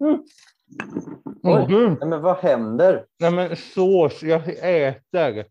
[0.00, 1.66] Oj.
[1.68, 1.96] Mhm.
[2.00, 3.04] Nej, men vad händer?
[3.20, 5.44] Nej men sås, jag äter.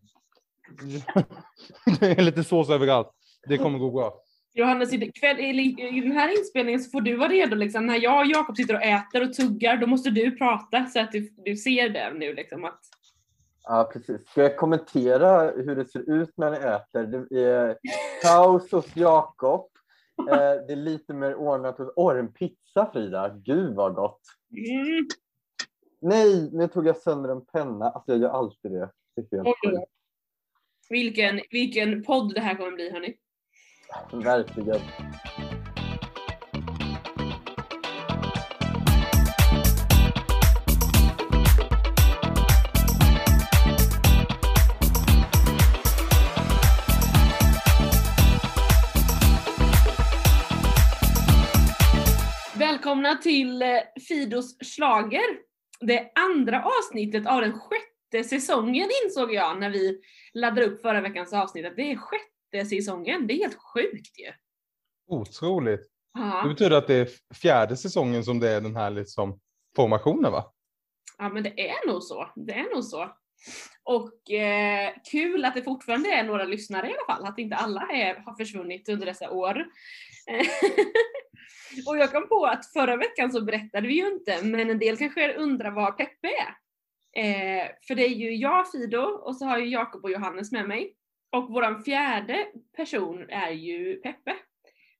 [2.00, 3.10] Det är lite sås överallt.
[3.48, 4.14] Det kommer gå bra.
[4.54, 7.86] Johannes, i kväll, i, i den här inspelningen så får du vara redo liksom.
[7.86, 11.12] När jag och Jakob sitter och äter och tuggar, då måste du prata så att
[11.12, 12.64] du, du ser det nu liksom.
[12.64, 12.80] Att,
[13.66, 14.28] Ja, precis.
[14.30, 17.26] Ska jag kommentera hur det ser ut när ni äter?
[17.30, 17.76] Det är
[18.22, 19.66] kaos hos Jakob.
[20.18, 21.76] Eh, det är lite mer ordnat.
[21.96, 23.28] Åh, en pizza Frida!
[23.28, 24.20] Gud vad gott!
[24.56, 25.06] mm,
[26.00, 27.90] Nej, nu tog jag sönder en penna.
[27.90, 28.90] Alltså jag gör alltid det.
[29.30, 29.90] det sjukt.
[30.90, 33.16] vilken, vilken podd det här kommer bli hörni.
[34.12, 34.80] Verkligen.
[53.04, 53.68] Välkomna till eh,
[54.08, 55.38] Fidos slager.
[55.80, 60.00] Det andra avsnittet av den sjätte säsongen insåg jag när vi
[60.34, 61.66] laddade upp förra veckans avsnitt.
[61.76, 63.26] Det är sjätte säsongen.
[63.26, 64.32] Det är helt sjukt ju.
[65.06, 65.80] Otroligt.
[65.80, 65.88] Det
[66.20, 69.40] Ja, betyder att det är fjärde säsongen som det är den här liksom
[69.76, 70.52] formationen va?
[71.18, 72.32] ja men det är nog så.
[72.36, 73.10] Det är nog så.
[73.82, 77.26] Och eh, kul att det fortfarande är några lyssnare i alla fall.
[77.26, 79.54] Att inte alla är, har försvunnit under dessa år.
[81.86, 84.96] och jag kom på att förra veckan så berättade vi ju inte, men en del
[84.96, 86.56] kanske undrar var Peppe är.
[87.16, 90.68] Eh, för det är ju jag, Fido, och så har ju Jakob och Johannes med
[90.68, 90.94] mig.
[91.30, 94.36] Och vår fjärde person är ju Peppe.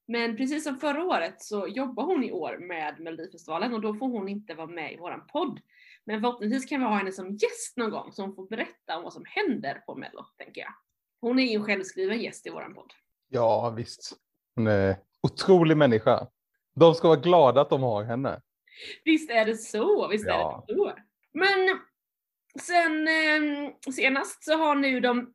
[0.07, 4.07] Men precis som förra året så jobbar hon i år med Melodifestivalen och då får
[4.07, 5.59] hon inte vara med i våran podd.
[6.05, 9.03] Men förhoppningsvis kan vi ha henne som gäst någon gång så hon får berätta om
[9.03, 10.73] vad som händer på Mello, tänker jag.
[11.21, 12.93] Hon är ju en självskriven gäst i våran podd.
[13.29, 14.13] Ja visst.
[14.55, 16.27] Hon är en otrolig människa.
[16.75, 18.41] De ska vara glada att de har henne.
[19.03, 20.65] Visst är det så, visst Ja.
[20.67, 20.93] är det så.
[21.33, 21.79] Men
[22.61, 25.33] sen eh, senast så har nu de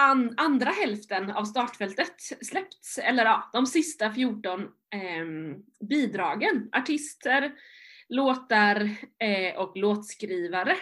[0.00, 5.26] an, andra hälften av startfältet släppts, eller ja, de sista 14 eh,
[5.88, 6.68] bidragen.
[6.72, 7.52] Artister,
[8.08, 10.76] låtar eh, och låtskrivare.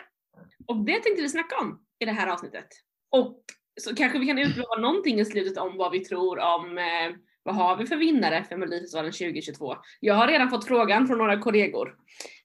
[0.66, 2.68] Och det tänkte vi snacka om i det här avsnittet.
[3.10, 3.44] Och
[3.80, 7.54] så kanske vi kan utlova någonting i slutet om vad vi tror om eh, vad
[7.54, 9.76] har vi för vinnare för Melodifestivalen 2022?
[10.00, 11.94] Jag har redan fått frågan från några kollegor.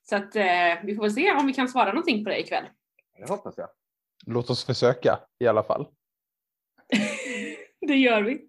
[0.02, 0.44] Så att eh,
[0.84, 2.64] vi får väl se om vi kan svara någonting på det ikväll.
[3.18, 3.68] Det hoppas jag.
[4.26, 5.86] Låt oss försöka i alla fall.
[7.80, 8.40] det gör vi.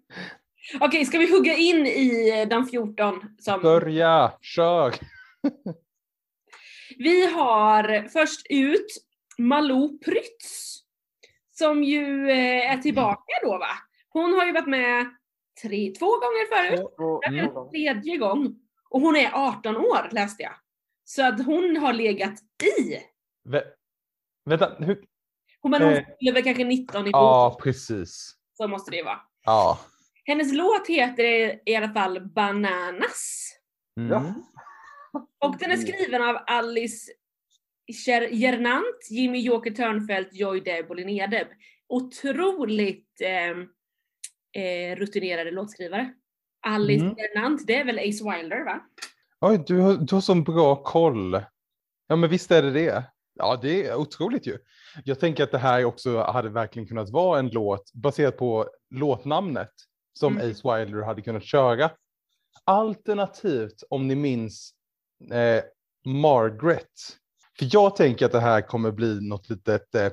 [0.80, 3.62] Okej, ska vi hugga in i eh, de 14 som...
[3.62, 4.94] Börja, kör!
[6.98, 8.86] Vi har först ut
[9.38, 10.80] Malou Prytz.
[11.50, 13.70] Som ju eh, är tillbaka då va?
[14.08, 15.06] Hon har ju varit med
[15.62, 16.80] tre, två gånger förut.
[17.24, 17.56] Här är Mm.
[17.56, 18.56] en tredje gång.
[18.90, 20.52] Och hon är 18 år läste jag.
[21.04, 22.34] Så att hon har legat
[22.78, 22.98] i.
[23.48, 23.64] Vä-
[24.44, 25.04] vänta, hur?
[25.60, 26.04] Hon, men hon Eh.
[26.20, 27.60] fyller väl kanske 19 i Ja, år.
[27.62, 28.34] precis.
[28.56, 29.20] Så måste det ju vara.
[29.44, 29.78] Ja.
[30.24, 31.24] Hennes låt heter
[31.68, 33.50] i alla fall Bananas.
[34.00, 34.10] Mm.
[34.12, 34.34] Ja.
[35.44, 37.12] Och den är skriven av Alice
[37.86, 41.48] Ger- Gernandt, Jimmy Joker Törnfeldt, Joy Deb och Linnea Deb.
[41.88, 43.56] Otroligt eh,
[44.54, 46.12] eh, rutinerade låtskrivare.
[46.66, 47.16] Alice Mm.
[47.16, 48.80] Gernandt, det är väl Ace Wilder va?
[49.40, 51.40] Oj, du har, du har sån bra koll.
[52.06, 53.04] Ja, men visst är det det.
[53.34, 54.58] Ja, det är otroligt ju.
[55.04, 59.72] Jag tänker att det här också hade verkligen kunnat vara en låt baserat på låtnamnet
[60.18, 60.50] som Mm.
[60.50, 61.90] Ace Wilder hade kunnat köra.
[62.64, 64.74] Alternativt om ni minns
[65.32, 65.64] eh,
[66.12, 66.90] Margaret.
[67.58, 70.12] För jag tänker att det här kommer bli något litet eh,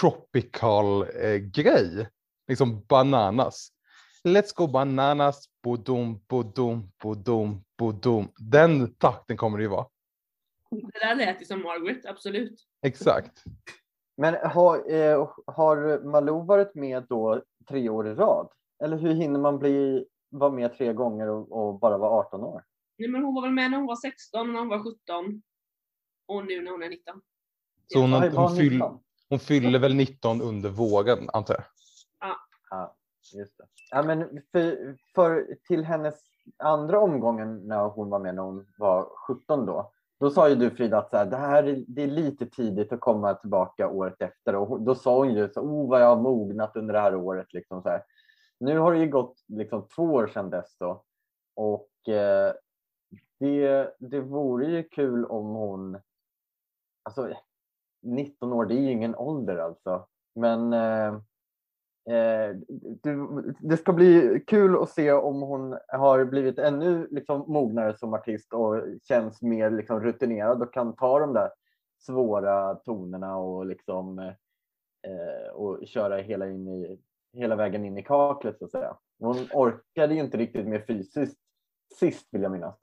[0.00, 2.08] tropical eh, grej.
[2.50, 3.72] Liksom bananas.
[4.24, 8.28] Let's go bananas, bodum, bodum, bodum, bodum.
[8.38, 9.86] Den takten kommer det ju vara.
[10.70, 12.66] Det där lät ju som Margaret, absolut.
[12.82, 13.44] Exakt.
[14.16, 18.48] Men har, eh, har Malou varit med då tre år i rad?
[18.84, 22.64] Eller hur hinner man bli, vara med tre gånger och, och bara vara 18 år?
[22.98, 25.42] Nej, men hon var väl med när hon var 16, när hon var 17.
[26.26, 27.20] Och nu när hon är 19.
[27.86, 28.98] Så hon, var hon, fyll, 19?
[29.28, 31.64] hon fyller väl 19 under våren, antar jag.
[32.70, 32.94] Ja,
[33.34, 33.64] just det.
[33.90, 36.14] Ja, men för, för till hennes
[36.58, 40.70] andra omgången när hon var med när hon var 17 då, då sa ju du
[40.70, 44.22] Frida att så här, det här är, det är lite tidigt att komma tillbaka året
[44.22, 47.14] efter och då sa hon ju så oh vad jag har mognat under det här
[47.14, 48.02] året liksom så här.
[48.60, 51.04] Nu har det ju gått liksom två år sedan dess då
[51.54, 52.54] och eh,
[53.38, 55.98] det, det vore ju kul om hon,
[57.02, 57.34] alltså
[58.02, 61.20] 19 år det är ju ingen ålder alltså, men eh,
[62.08, 62.56] Eh,
[63.02, 68.14] du, det ska bli kul att se om hon har blivit ännu liksom, mognare som
[68.14, 71.50] artist och känns mer liksom, rutinerad och kan ta de där
[71.98, 77.00] svåra tonerna och, liksom, eh, och köra hela, in i,
[77.32, 78.96] hela vägen in i kaklet så att säga.
[79.18, 81.38] Hon orkade ju inte riktigt mer fysiskt
[81.98, 82.78] sist vill jag minnas.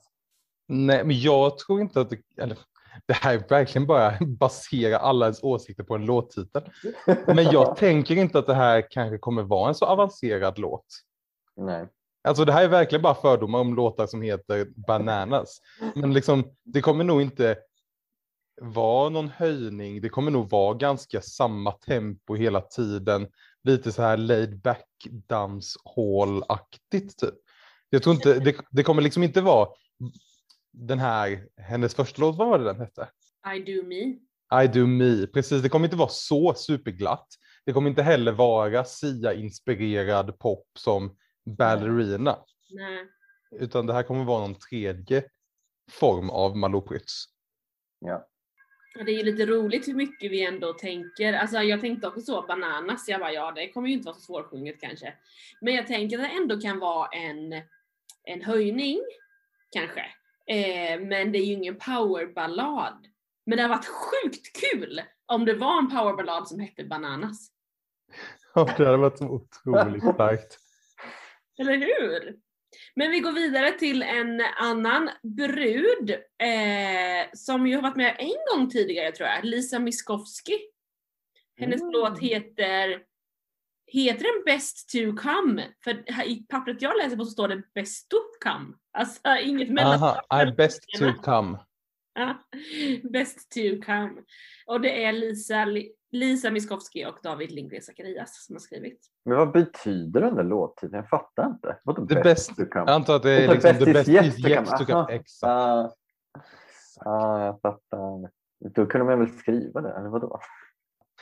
[0.67, 2.57] Nej, men jag tror inte att det, eller,
[3.05, 6.63] det här är verkligen bara basera alla ens åsikter på en låttitel.
[7.27, 10.85] Men jag tänker inte att det här kanske kommer vara en så avancerad låt.
[11.55, 11.88] Nej.
[12.27, 15.61] Alltså det här är verkligen bara fördomar om låtar som heter Bananas.
[15.95, 17.57] Men liksom, det kommer nog inte
[18.61, 20.01] vara någon höjning.
[20.01, 23.27] Det kommer nog vara ganska samma tempo hela tiden.
[23.63, 24.88] Lite så här laid back
[25.27, 27.35] dancehall-aktigt typ.
[27.89, 29.67] Jag tror inte, det, det kommer liksom inte vara
[30.79, 33.09] den här, hennes första låt, vad var det den hette?
[33.56, 34.19] I do me.
[34.63, 35.62] I do me, precis.
[35.62, 37.27] Det kommer inte vara så superglatt.
[37.65, 41.18] Det kommer inte heller vara Sia-inspirerad pop som
[41.57, 42.38] Ballerina.
[42.69, 43.07] Nej.
[43.51, 45.24] Utan det här kommer vara någon tredje
[45.91, 47.25] form av Malou Prytz.
[48.00, 48.27] Ja.
[48.97, 51.33] Ja, Det är ju lite roligt hur mycket vi ändå tänker.
[51.33, 53.07] Alltså jag tänkte också så, bananas.
[53.07, 55.13] Jag bara, ja det kommer ju inte vara så svårsjunget kanske.
[55.62, 57.53] Men jag tänker att det ändå kan vara en,
[58.24, 59.01] en höjning,
[59.71, 60.06] kanske.
[60.47, 63.07] Eh, men det är ju ingen powerballad.
[63.45, 67.51] Men det har varit sjukt kul om det var en powerballad som hette Bananas.
[68.55, 70.57] Ja, det hade varit så otroligt starkt.
[71.59, 72.35] Eller hur?
[72.95, 76.09] Men vi går vidare till en annan brud
[76.44, 80.57] eh, som ju har varit med en gång tidigare tror jag, Lisa Miskovsky.
[81.59, 81.91] Hennes Mm.
[81.93, 83.03] låt heter,
[83.88, 85.67] heter den Best to come?
[85.83, 88.73] För i pappret jag läser på så står det Best to come.
[88.97, 89.94] Alltså inget mellan.
[89.94, 91.57] Aha, I'm best to come.
[92.13, 92.38] Ja,
[93.13, 94.11] Best to come.
[94.67, 95.65] Och det är Lisa,
[96.11, 98.99] Lisa Miskovsky och David Lindgren Zacharias som har skrivit.
[99.25, 100.94] Men vad betyder den där låttiteln?
[100.94, 101.77] Jag fattar inte.
[101.83, 102.85] Vadå The best best- to come?
[102.85, 104.77] Jag antar att det är The liksom best the is best yet is yet come.
[104.77, 104.94] to come.
[105.00, 105.09] Aha.
[105.11, 105.50] Exakt.
[105.50, 105.91] Ah,
[107.05, 108.31] ah, jag fattar.
[108.75, 110.39] Då kunde man väl skriva det, eller vadå?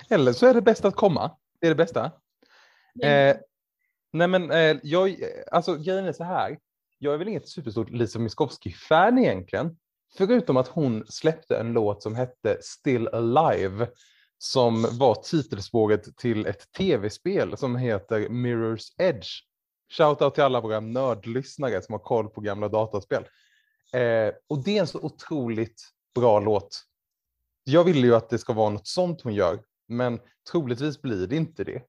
[0.10, 1.32] Eller så är det bäst att komma.
[1.62, 2.06] Det är det bästa.
[3.04, 3.38] Eh,
[4.14, 5.16] nej men eh, jag,
[5.52, 6.58] alltså grejen är så här.
[6.98, 9.78] Jag är väl inget superstort Lisa Miskovsky-fan egentligen.
[10.18, 13.88] Förutom att hon släppte en låt som hette Still Alive.
[14.38, 19.28] Som var titelspåret till ett tv-spel som heter Mirror's Edge.
[19.94, 23.24] Shoutout till alla våra nördlyssnare som har koll på gamla dataspel.
[23.94, 25.82] Eh, och det är en så otroligt
[26.16, 26.82] bra låt.
[27.64, 29.60] Jag vill ju att det ska vara något sånt hon gör.
[29.88, 30.20] Men
[30.52, 31.82] troligtvis blir det inte det.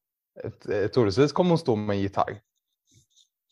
[0.73, 2.41] Eh, Troligtvis kommer hon stå med en gitarr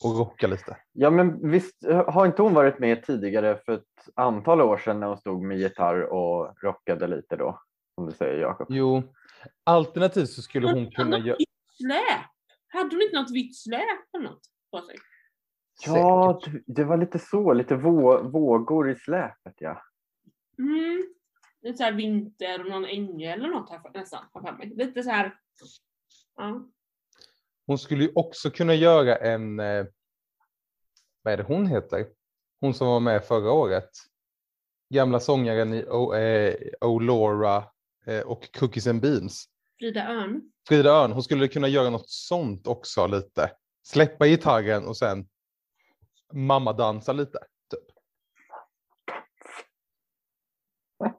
[0.04, 0.76] och rocka lite.
[0.92, 5.06] Ja, men visst har inte hon varit med tidigare för ett antal år sedan när
[5.06, 7.60] hon stod med gitarr och rockade lite då?
[7.94, 8.66] Som du säger Jakob.
[8.70, 9.02] Jo,
[9.64, 11.36] alternativt så skulle hon kunna göra...
[11.76, 12.30] Släp!
[12.68, 14.96] Hade hon inte något vitt släp eller något på sig?
[15.86, 19.82] Ja, det, det var lite så, lite vå, vågor i släpet ja.
[20.58, 21.02] Mm.
[21.62, 24.24] Lite såhär vinter och någon ängel eller något här för, nästan.
[24.32, 24.76] Har jag för mig.
[24.76, 25.38] Lite så här.
[26.36, 26.68] Ja.
[27.66, 29.60] Hon skulle ju också kunna göra en...
[29.60, 29.86] eh,
[31.22, 32.06] Vad är det hon heter?
[32.60, 33.90] Hon som var med förra året.
[34.94, 37.64] Gamla sångaren i O- eh, O'Laura
[38.06, 39.44] eh, och Cookies and Beans.
[39.78, 40.52] Frida Örn.
[40.68, 43.50] Frida Örn, hon skulle kunna göra något sånt också lite.
[43.86, 45.28] Släppa gitarren och sen
[46.32, 47.38] mamma dansa lite.
[47.70, 47.84] Typ.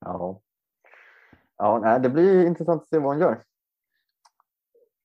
[0.00, 0.40] Ja,
[1.56, 3.42] ja nej, det blir intressant att se vad hon gör.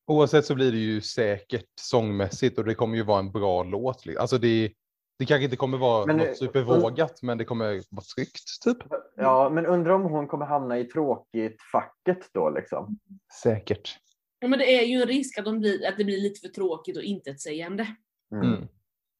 [0.08, 4.04] Oavsett så blir det ju säkert sångmässigt och det kommer ju vara en bra låt.
[4.20, 4.72] Alltså det,
[5.20, 8.78] det kanske inte kommer vara Men, eh, något supervågat men det kommer vara tryggt typ.
[9.16, 13.00] Ja, men undrar om hon kommer hamna i tråkigt facket då liksom.
[13.44, 13.98] Säkert.
[14.40, 16.54] Ja, men det är ju en risk att, de blir, att det blir lite för
[16.54, 17.96] tråkigt och intetsägande.
[18.32, 18.54] Mm.
[18.54, 18.68] Mm.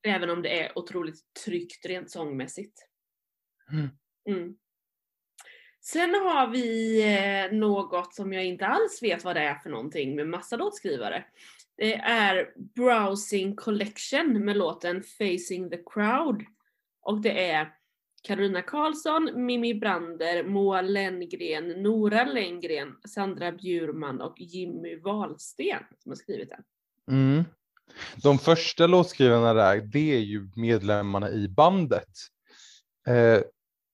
[0.08, 2.80] Även om det är otroligt tryggt rent sångmässigt.
[3.72, 3.90] Mm.
[4.30, 4.56] Mm.
[5.92, 10.16] Sen har vi eh, något som jag inte alls vet vad det är för någonting
[10.16, 11.26] med massa låtskrivare.
[11.78, 16.44] Det är Browsing Collection med låten Facing the Crowd.
[17.02, 17.74] Och det är
[18.24, 26.16] Karolina Karlsson, Mimmi Brander, Moa Lenngren, Nora Lenngren, Sandra Bjurman och Jimmy Wahlsten som har
[26.16, 26.64] skrivit den.
[27.12, 27.44] Mm.
[28.24, 32.10] De första låtskrivarna där, det är ju medlemmarna i bandet.
[33.08, 33.42] Eh,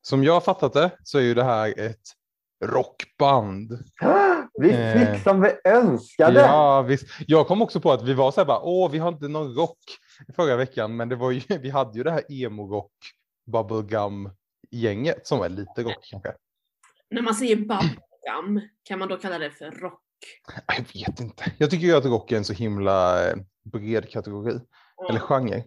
[0.06, 2.02] som jag har fattat det så är ju det här ett
[2.66, 3.72] rockband.
[4.60, 6.40] Vi Eh, fick som vi önskade!
[6.40, 7.06] Ja, visst.
[7.28, 9.56] Jag kom också på att vi var så här bara, åh, vi har inte någon
[9.56, 9.78] rock
[10.36, 12.92] förra veckan, men det var ju, vi hade ju det här emo-rock,
[13.52, 16.34] bubblegum-gänget som är lite rock kanske.
[17.10, 20.00] När man säger bubblegum, kan man då kalla det för rock?
[20.68, 21.52] Jag vet inte.
[21.58, 24.60] Jag tycker ju att rock är en så himla eh, bred kategori
[25.10, 25.64] eller genre.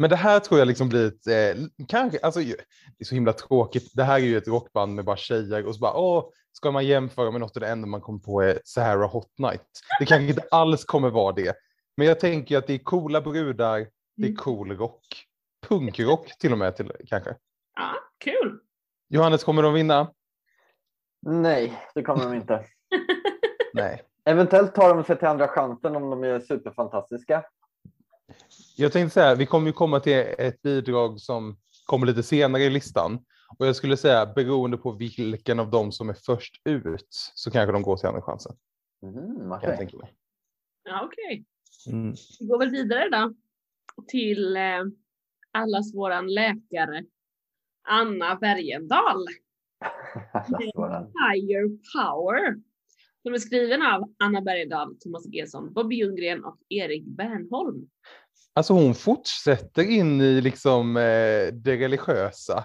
[0.00, 2.54] Men det här tror jag liksom blir ett, eh, kanske, alltså det
[2.98, 3.90] är så himla tråkigt.
[3.94, 6.86] Det här är ju ett rockband med bara tjejer och så bara, åh, ska man
[6.86, 9.62] jämföra med något av det enda man kommer på är Sahara Hot Night.
[9.98, 11.56] Det kanske inte alls kommer vara det.
[11.96, 13.78] Men jag tänker att det är coola brudar,
[14.16, 14.36] det är Mm.
[14.36, 15.06] cool rock.
[15.68, 17.36] Punkrock till och med till, kanske.
[17.76, 17.90] Ja,
[18.24, 18.58] kul!
[19.08, 20.10] Johannes, kommer de vinna?
[21.26, 22.64] Nej, det kommer de inte.
[23.74, 24.02] Nej.
[24.24, 27.44] Eventuellt tar de sig till andra chansen om de är superfantastiska.
[28.76, 31.56] Jag tänkte säga, vi kommer ju komma till ett bidrag som
[31.86, 33.24] kommer lite senare i listan.
[33.58, 37.72] Och jag skulle säga, beroende på vilken av dem som är först ut, så kanske
[37.72, 38.56] de går till andra chansen.
[39.02, 40.14] Mm, Kan jag tänka mig.
[40.84, 41.44] Ja, okej.
[41.86, 42.14] Mm.
[42.40, 43.34] Vi går väl vidare då
[44.08, 44.62] till eh,
[45.52, 47.04] allas våran läkare
[47.88, 49.26] Anna Bergendahl.
[51.32, 52.56] Higher Power.
[53.22, 57.88] Som är skriven av Anna Bergendahl, Thomas Gesson, Bobby Ljunggren och Erik Bernholm.
[58.52, 62.64] Alltså hon fortsätter in i liksom eh, det religiösa.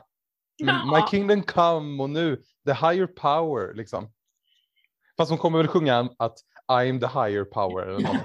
[0.64, 0.86] Mm, Ja.
[0.86, 4.12] My kingdom come och nu the higher power liksom.
[5.18, 6.38] Fast hon kommer väl sjunga att
[6.72, 8.16] I'm the higher power eller något.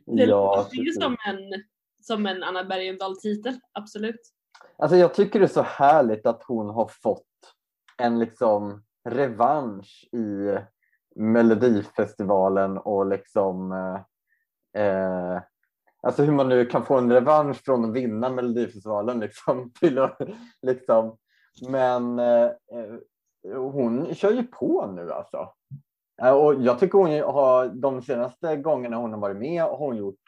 [0.07, 1.65] Det ja, låter ju som en,
[2.03, 4.21] som en Anna Bergendahl-titel, absolut.
[4.79, 7.27] Alltså jag tycker det är så härligt att hon har fått
[7.97, 10.59] en liksom revansch i
[11.17, 15.43] Melodifestivalen och liksom eh, eh,
[16.03, 20.21] alltså hur man nu kan få en revansch från att vinna Melodifestivalen liksom till att,
[20.63, 21.17] liksom
[21.69, 22.97] men eh, eh,
[23.55, 25.49] hon kör ju på nu alltså.
[26.23, 29.97] Eh, och jag tycker hon har de senaste gångerna hon har varit med har hon
[29.97, 30.21] gjort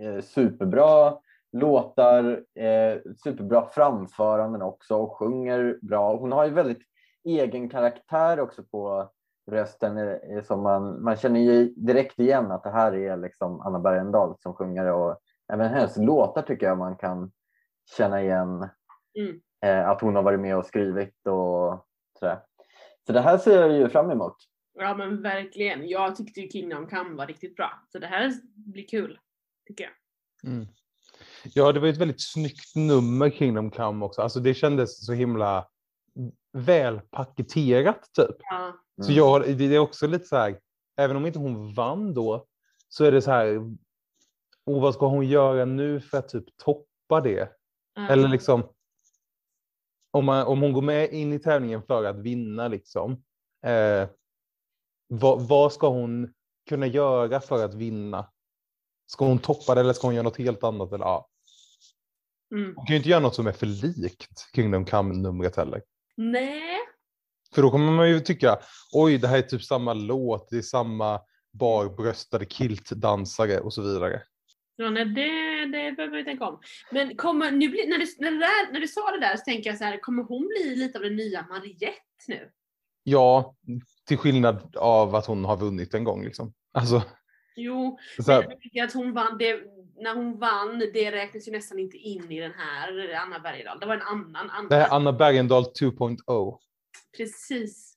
[0.00, 1.18] eh, superbra
[1.52, 6.16] låtar, eh, superbra framföranden också och sjunger bra.
[6.16, 6.82] Hon har ju väldigt
[7.24, 9.10] egen karaktär också på
[9.50, 13.78] rösten eh, som man, man känner ju direkt igen att det här är liksom Anna
[13.78, 15.18] Bergendahl som sjunger och
[15.52, 17.32] även hennes låtar tycker jag man kan
[17.96, 18.68] känna igen
[19.18, 19.40] Mm.
[19.64, 21.86] eh, att hon har varit med och skrivit och
[22.18, 22.38] sådär.
[23.06, 24.36] Så det här ser jag ju fram emot.
[24.74, 25.88] Ja men verkligen.
[25.88, 27.70] Jag tyckte ju Kingdom Come var riktigt bra.
[27.92, 29.18] Så det här blir kul,
[29.66, 29.92] tycker jag.
[30.52, 30.66] Mm.
[31.54, 34.22] Ja, det var ett väldigt snyggt nummer Kingdom Come också.
[34.22, 35.66] Alltså det kändes så himla
[36.52, 38.36] välpaketerat typ.
[38.38, 38.72] Ja.
[38.96, 39.16] Så Mm.
[39.16, 40.60] jag, det är också lite så här,
[40.96, 42.46] även om inte hon vann då,
[42.88, 43.56] så är det så här,
[44.64, 47.52] oh, vad ska hon göra nu för att typ toppa det?
[47.94, 48.08] Ja.
[48.08, 48.68] Eller liksom,
[50.10, 53.12] om, man, om hon går med in i tävlingen för att vinna, liksom,
[53.66, 54.08] eh,
[55.08, 56.32] vad, vad ska hon
[56.68, 58.30] kunna göra för att vinna?
[59.06, 60.92] Ska hon toppa det eller ska hon göra något helt annat?
[60.92, 61.28] Eller, ja.
[62.54, 62.76] Mm.
[62.76, 65.82] Hon kan ju inte göra något som är för likt Kingdom Come-numret heller.
[66.16, 66.78] Nej.
[67.54, 68.58] För då kommer man ju tycka,
[68.92, 71.20] oj, det här är typ samma låt, det är samma
[71.52, 74.22] barbröstade kiltdansare och så vidare.
[74.76, 76.60] Ja, nej, det, det behöver vi tänka om.
[76.90, 79.70] Men kommer, nu blir, när, du, när, där, när du sa det där så tänker
[79.70, 81.96] jag så här, kommer hon bli lite av den nya Mariette
[82.28, 82.50] nu?
[83.02, 83.56] Ja,
[84.06, 86.52] till skillnad av att hon har vunnit en gång liksom.
[86.72, 87.02] Alltså,
[87.56, 89.60] Jo, så men här, jag tycker att hon vann, det,
[89.96, 93.80] när hon vann, det räknas ju nästan inte in i den här Anna Bergendahl.
[93.80, 94.68] Det var en annan Anna.
[94.68, 96.58] det här är Anna Bergendahl 2.0.
[97.16, 97.94] Precis.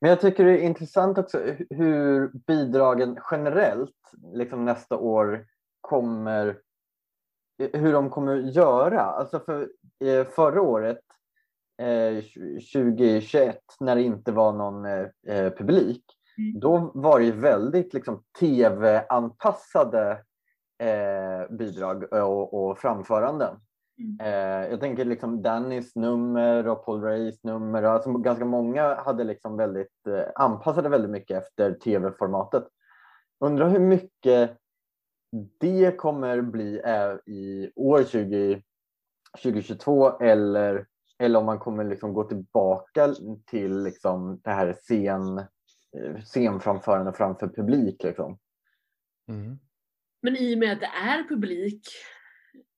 [0.00, 5.46] Men jag tycker det är intressant också hu- hur bidragen generellt liksom nästa år
[5.80, 6.58] kommer
[7.72, 9.00] hur de kommer göra.
[9.00, 9.68] Alltså för
[10.04, 11.00] eh, förra året
[11.82, 12.24] eh,
[12.72, 16.04] 2021 när det inte var någon eh, eh, publik
[16.38, 16.60] Mm.
[16.60, 20.22] då var det ju väldigt liksom tv-anpassade
[20.78, 23.56] eh, bidrag och, och framföranden.
[23.98, 24.20] Mm.
[24.20, 27.82] Eh, jag tänker liksom Dannys nummer och Paul Rays nummer.
[27.82, 32.64] Alltså ganska många hade liksom väldigt eh, anpassade väldigt mycket efter tv-formatet.
[33.40, 34.58] Undrar hur mycket
[35.60, 38.62] det kommer bli eh, i år 20,
[39.42, 40.86] 2022 eller,
[41.18, 43.14] eller om man kommer liksom gå tillbaka
[43.46, 48.02] till liksom det här scen, eh, scenframförande framför publik.
[48.02, 48.38] Liksom.
[49.28, 49.58] Mm.
[50.24, 51.88] Men i och med att det är publik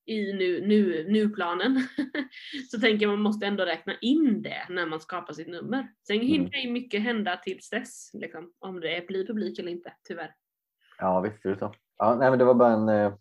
[0.05, 1.87] i nu, nu, nu-planen
[2.71, 5.87] så tänker jag man måste ändå räkna in det när man skapar sitt nummer.
[6.07, 10.35] Sen hinner ju mycket hända tills dess, liksom, om det blir publik eller inte, tyvärr.
[10.99, 11.73] Ja, visst är det så.
[11.97, 12.89] Ja, nej, men det var bara en...
[12.89, 13.13] Eh,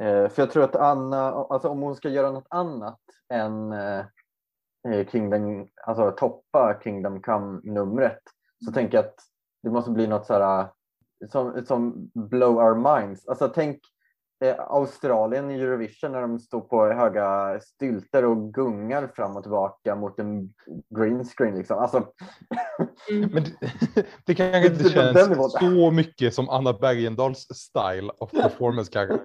[0.00, 3.00] eh, för jag tror att Anna, alltså om hon ska göra något annat
[3.32, 4.04] än eh,
[4.88, 8.22] eh, Kingdom, alltså toppa Kingdom Come-numret
[8.64, 9.20] så tänker jag att
[9.62, 10.68] det måste bli något så här
[11.30, 13.28] som, som blow our minds.
[13.28, 13.80] Alltså tänk
[14.44, 19.96] eh, Australien i Eurovision när de står på höga stylter och gungar fram och tillbaka
[19.96, 20.54] mot en
[20.96, 21.58] green screen.
[21.58, 21.78] Liksom.
[21.78, 22.12] Alltså,
[23.10, 23.30] Mm.
[23.32, 28.92] Men det, det kanske inte Det känns så mycket som Anna Bergendahls style of performance
[28.92, 29.18] kanske.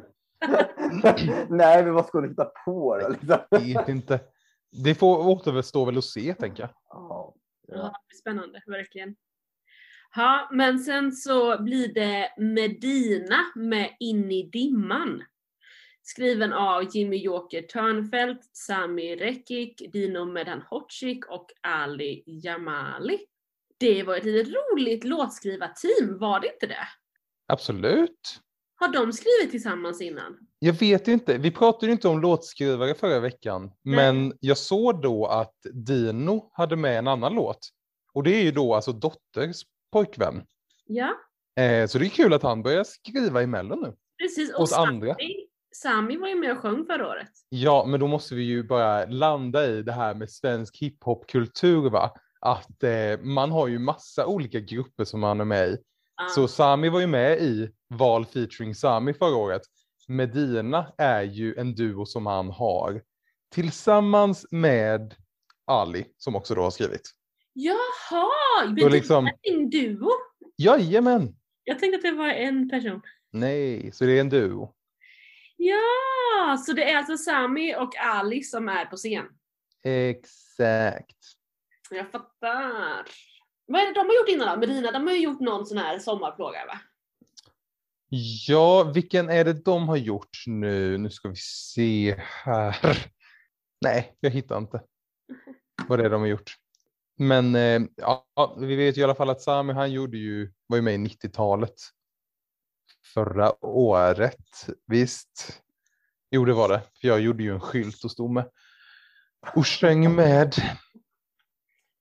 [1.50, 3.10] nej, men vad ska du hitta på då?
[3.10, 3.38] Liksom?
[3.52, 4.20] Vet inte.
[4.84, 6.70] Det får återstå väl att se tänker jag.
[6.90, 7.36] Ja.
[7.68, 9.16] Ja, det blir spännande, verkligen.
[10.16, 15.24] Ja, men sen så blir det Medina med In i dimman.
[16.04, 23.20] Skriven av Jimmy Joker Törnfeldt, Sami Rekik, Dino Medan Hodzic och Ali Jamali.
[23.80, 26.88] Det var ett litet roligt låtskrivarteam, var det inte det?
[27.48, 28.40] Absolut.
[28.76, 30.38] Har de skrivit tillsammans innan?
[30.60, 31.38] Jag vet inte.
[31.38, 36.76] Vi pratade ju inte om låtskrivare förra veckan, men jag såg då att Dino hade
[36.76, 37.70] med en annan låt.
[38.14, 40.46] Och det är ju då alltså Dotters pojkvän.
[40.86, 41.14] Ja,
[41.60, 43.94] Eh, så det är kul att han börjar skriva i Mello nu.
[44.22, 44.54] precis.
[44.54, 45.14] Åt andra.
[45.14, 47.30] Sami, Sami var ju med och sjöng förra året.
[47.50, 52.12] Ja, men då måste vi ju bara landa i det här med svensk hiphopkultur, va?
[52.40, 55.78] Att eh, man har ju massa olika grupper som man är med i.
[56.18, 56.28] Ja.
[56.36, 59.62] Så Sami var ju med i Val featuring Sami förra året.
[60.08, 63.02] Medina är ju en duo som han har
[63.52, 65.16] tillsammans med
[65.66, 67.12] Ali som också då har skrivit.
[67.54, 68.66] Jaha!
[68.66, 70.10] Men det liksom- är en duo.
[70.58, 71.36] Jajamän!
[71.64, 73.02] Jag tänkte att det var en person.
[73.32, 74.74] Nej, så det är en duo.
[75.58, 79.26] Ja, så det är alltså Sami och Ali som är på scen.
[79.84, 81.18] Exakt.
[81.90, 83.06] Jag fattar.
[83.66, 84.68] Vad är det de har gjort innan då?
[84.68, 86.80] Medina, de har ju gjort någon sån här sommarplåga va?
[88.48, 90.98] Ja, vilken är det de har gjort nu?
[90.98, 92.98] Nu ska vi se här.
[93.82, 94.82] Nej, jag hittar inte
[95.88, 96.56] vad det är de har gjort.
[97.18, 100.78] Men eh, ja, vi vet ju i alla fall att Sami, han gjorde ju, var
[100.78, 101.74] ju med i 90-talet.
[103.14, 105.62] Förra året, visst.
[106.32, 106.82] Jo, det var det.
[107.02, 108.50] För jag gjorde ju en skylt och stod med
[109.56, 110.54] och sjöng med.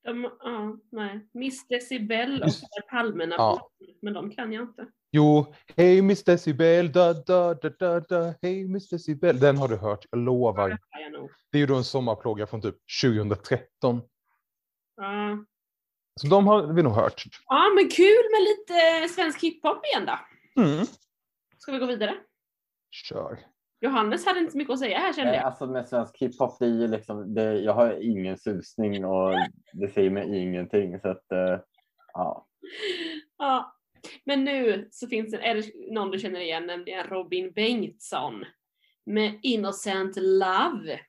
[0.04, 1.28] De, ja, nej.
[1.34, 3.70] Miss Decibel och Per Palmerna, Ja.
[4.02, 4.86] men de kan jag inte.
[5.10, 9.38] Jo, hej Miss Decibel, da da da da da, hej Miss Decibel.
[9.40, 10.78] Den har du hört, jag lovar.
[11.50, 14.00] Det är ju då en sommarplåga från typ 2013.
[14.96, 15.44] Ja.
[16.20, 17.24] Så de har vi nog hört.
[17.48, 20.18] ja, men kul med lite svensk hiphop igen då.
[20.62, 20.86] Mm.
[21.58, 22.16] Ska vi gå vidare?
[22.90, 23.38] Kör.
[23.80, 25.46] Johannes hade inte så mycket att säga här kände Nej, jag.
[25.46, 29.34] alltså med svensk hiphop, det är ju liksom, det, jag har ingen susning och
[29.72, 31.00] det säger mig ingenting.
[31.00, 31.58] Så att, eh,
[32.12, 32.46] ja.
[33.38, 33.76] Ja.
[34.24, 38.44] Men nu så finns det, är det någon du känner igen, nämligen Robin Bengtsson
[39.06, 41.00] med Innocent Love.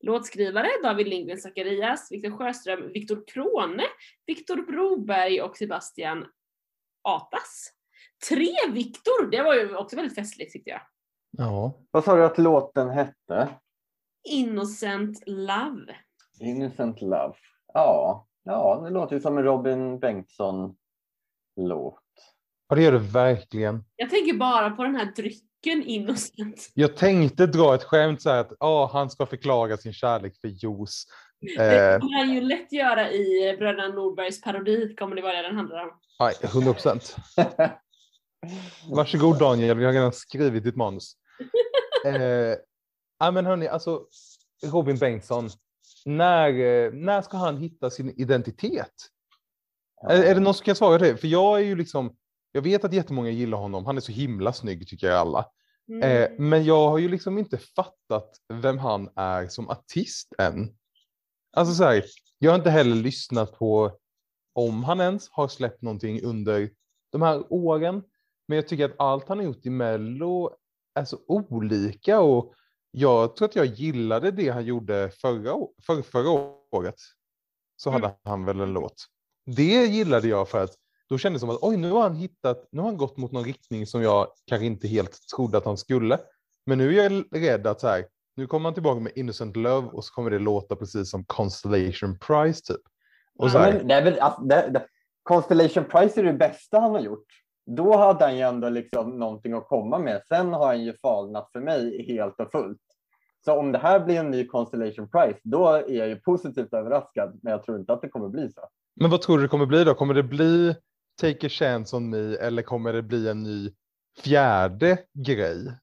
[0.00, 3.84] Låtskrivare David Lindgren Zacharias, Viktor Sjöström, Viktor Krone,
[4.26, 6.26] Viktor Broberg och Sebastian
[7.02, 7.72] Atas.
[8.28, 9.30] Tre Viktor!
[9.30, 10.80] Det var ju också väldigt festligt tyckte jag.
[11.30, 11.78] Ja.
[11.90, 13.48] Vad sa du att låten hette?
[14.28, 15.96] Innocent Love.
[16.40, 17.34] Innocent Love.
[17.74, 20.74] Ja, ja det låter ju som en Robin Bengtsson-låt.
[22.68, 23.84] ja, det gör det verkligen.
[23.96, 26.70] Jag tänker bara på den här drycken Innocent.
[26.74, 30.48] Jag tänkte dra ett skämt så här att ah, han ska förklara sin kärlek för
[30.48, 31.06] juice.
[31.40, 35.42] Det Eh, kommer han ju lätt göra i Bröderna Norbergs parodi, kommer det vara det
[35.42, 35.90] den handlar om.
[36.20, 37.16] nej, 100 procent.
[38.90, 41.12] Varsågod Daniel, vi har redan skrivit ditt manus.
[42.06, 42.56] Eh,
[43.18, 44.02] ja, men hörni, alltså
[44.64, 45.50] Robin Bengtsson,
[46.04, 48.92] när, eh, när ska han hitta sin identitet?
[50.08, 51.16] Är, är det någon som kan svara det?
[51.16, 52.16] För jag är ju liksom,
[52.52, 55.46] jag vet att jättemånga gillar honom, han är så himla snygg tycker jag alla.
[55.88, 56.02] Mm.
[56.02, 60.76] Eh, men jag har ju liksom inte fattat vem han är som artist än.
[61.56, 62.04] Alltså så här,
[62.38, 63.98] jag har inte heller lyssnat på
[64.54, 66.70] om han ens har släppt någonting under
[67.12, 68.02] de här åren.
[68.48, 70.56] Men jag tycker att allt han har gjort i Mello
[70.94, 72.54] är så olika och
[72.90, 76.30] jag tror att jag gillade det han gjorde förra, för, förra
[76.72, 76.94] året.
[77.76, 79.06] Så hade han väl en låt.
[79.46, 80.74] Det gillade jag för att
[81.08, 83.32] då kändes det som att oj, nu har han hittat, nu har han gått mot
[83.32, 86.18] någon riktning som jag kanske inte helt trodde att han skulle.
[86.66, 88.04] Men nu är jag rädd att så här,
[88.36, 92.18] nu kommer han tillbaka med Innocent Love och så kommer det låta precis som Constellation
[92.18, 92.82] Prize typ.
[93.38, 94.86] Och så här, men det är väl, alltså, det, det,
[95.22, 97.26] Constellation Prize är det bästa han har gjort.
[97.66, 100.22] Då hade han ju ändå liksom någonting att komma med.
[100.28, 102.80] Sen har han ju falnat för mig helt och fullt.
[103.44, 107.38] Så om det här blir en ny Constellation Prize, då är jag ju positivt överraskad.
[107.42, 108.60] Men jag tror inte att det kommer bli så.
[109.00, 109.94] Men vad tror du det kommer bli då?
[109.94, 110.74] Kommer det bli
[111.20, 113.74] Take a chance on me eller kommer det bli en ny
[114.22, 115.78] fjärde grej?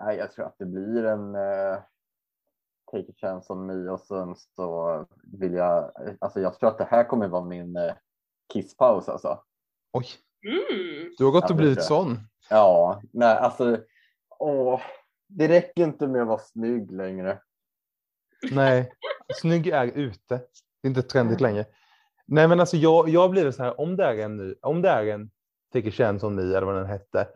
[0.00, 1.78] Nej, jag tror att det blir en eh,
[2.92, 6.84] Take a chance on me och sen så vill jag, alltså jag tror att det
[6.90, 7.94] här kommer vara min eh,
[8.52, 9.42] kisspaus alltså.
[9.92, 10.06] Oj,
[10.44, 11.14] Mm.
[11.18, 12.18] du har gått och det blivit sån.
[12.50, 13.78] Ja, nej, alltså
[14.38, 14.80] åh,
[15.28, 17.42] det räcker inte med att vara snygg längre.
[18.52, 18.92] Nej,
[19.34, 20.36] snygg är ute.
[20.80, 21.64] Det är inte trendigt längre.
[22.32, 24.88] Nej, men alltså jag, jag blir så här, om det är en ny, om det
[24.88, 25.30] är en
[25.72, 27.28] Take a chance on me eller vad den hette,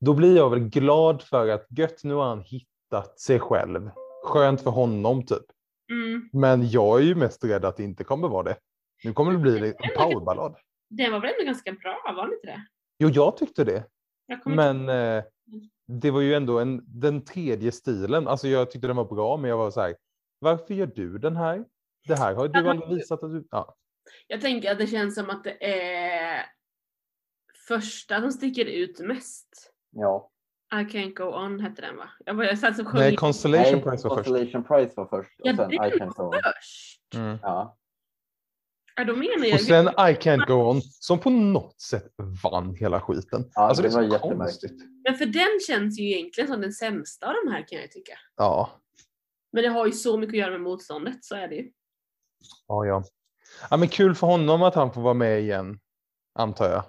[0.00, 3.90] då blir jag väl glad för att gött, nu har han hittat sig själv.
[4.24, 5.44] Skönt för honom typ.
[5.90, 6.28] Mm.
[6.32, 8.56] Men jag är ju mest rädd att det inte kommer vara det.
[9.04, 10.56] Nu kommer det bli en powerballad.
[10.90, 12.66] Den var väl ändå ganska bra, var den inte det?
[12.98, 13.84] Jo, jag tyckte det.
[14.26, 15.24] Jag Men eh,
[15.86, 18.28] det var ju ändå en, den tredje stilen.
[18.28, 19.96] Alltså jag tyckte den var bra, men jag var så här,
[20.38, 21.64] varför gör du den här?
[22.08, 23.44] Det här har du aldrig visat att du...
[23.50, 23.76] Ja.
[24.26, 26.46] Jag tänker att det känns som att det är
[27.68, 29.72] första som sticker ut mest.
[29.90, 30.30] Ja.
[30.72, 32.10] I can't go on hette den va?
[32.24, 34.28] Jag, var, jag satt så sjöng Nej, Constellation Nej, Prize var först.
[34.28, 36.32] Constellation Prize var först och Ja, sen I can go.
[36.32, 37.14] först.
[37.14, 37.38] Mm.
[37.42, 37.78] Ja.
[38.96, 42.12] Ja, då menar jag Och sen I can't go on, som på något sätt
[42.42, 43.50] vann hela skiten.
[43.54, 44.82] Ja, alltså det det, var jättemärkligt.
[45.04, 48.18] Men för den känns ju egentligen som den sämsta av de här kan jag tycka.
[48.36, 48.70] Ja.
[49.52, 51.72] Men det har ju så mycket att göra med motståndet, så är det ju.
[52.68, 53.04] Ja, ja.
[53.70, 55.78] Ja, men kul för honom att han får vara med igen,
[56.38, 56.84] antar jag.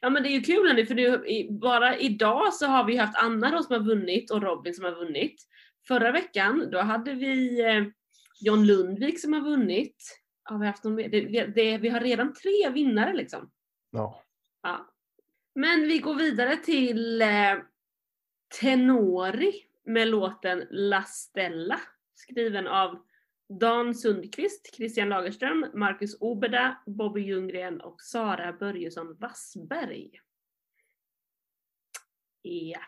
[0.00, 3.16] Ja men det är ju kul nu för i, bara idag så har vi haft
[3.16, 5.42] Anna då som har vunnit och Robin som har vunnit.
[5.88, 7.84] Förra veckan då hade vi eh,
[8.40, 9.96] John Lundvik som har vunnit.
[10.42, 13.50] Har vi, haft någon, det, det, vi har redan tre vinnare liksom.
[13.90, 14.22] Ja.
[14.62, 14.86] Ja.
[15.54, 17.28] Men vi går vidare till eh,
[18.60, 19.52] Tenori
[19.84, 21.80] med låten La Stella
[22.14, 22.98] skriven av
[23.48, 30.10] Dan Sundqvist, Christian Lagerström, Marcus Oberda, Bobby Ljunggren och Sara Börjesson Wassberg.
[32.42, 32.80] Ja.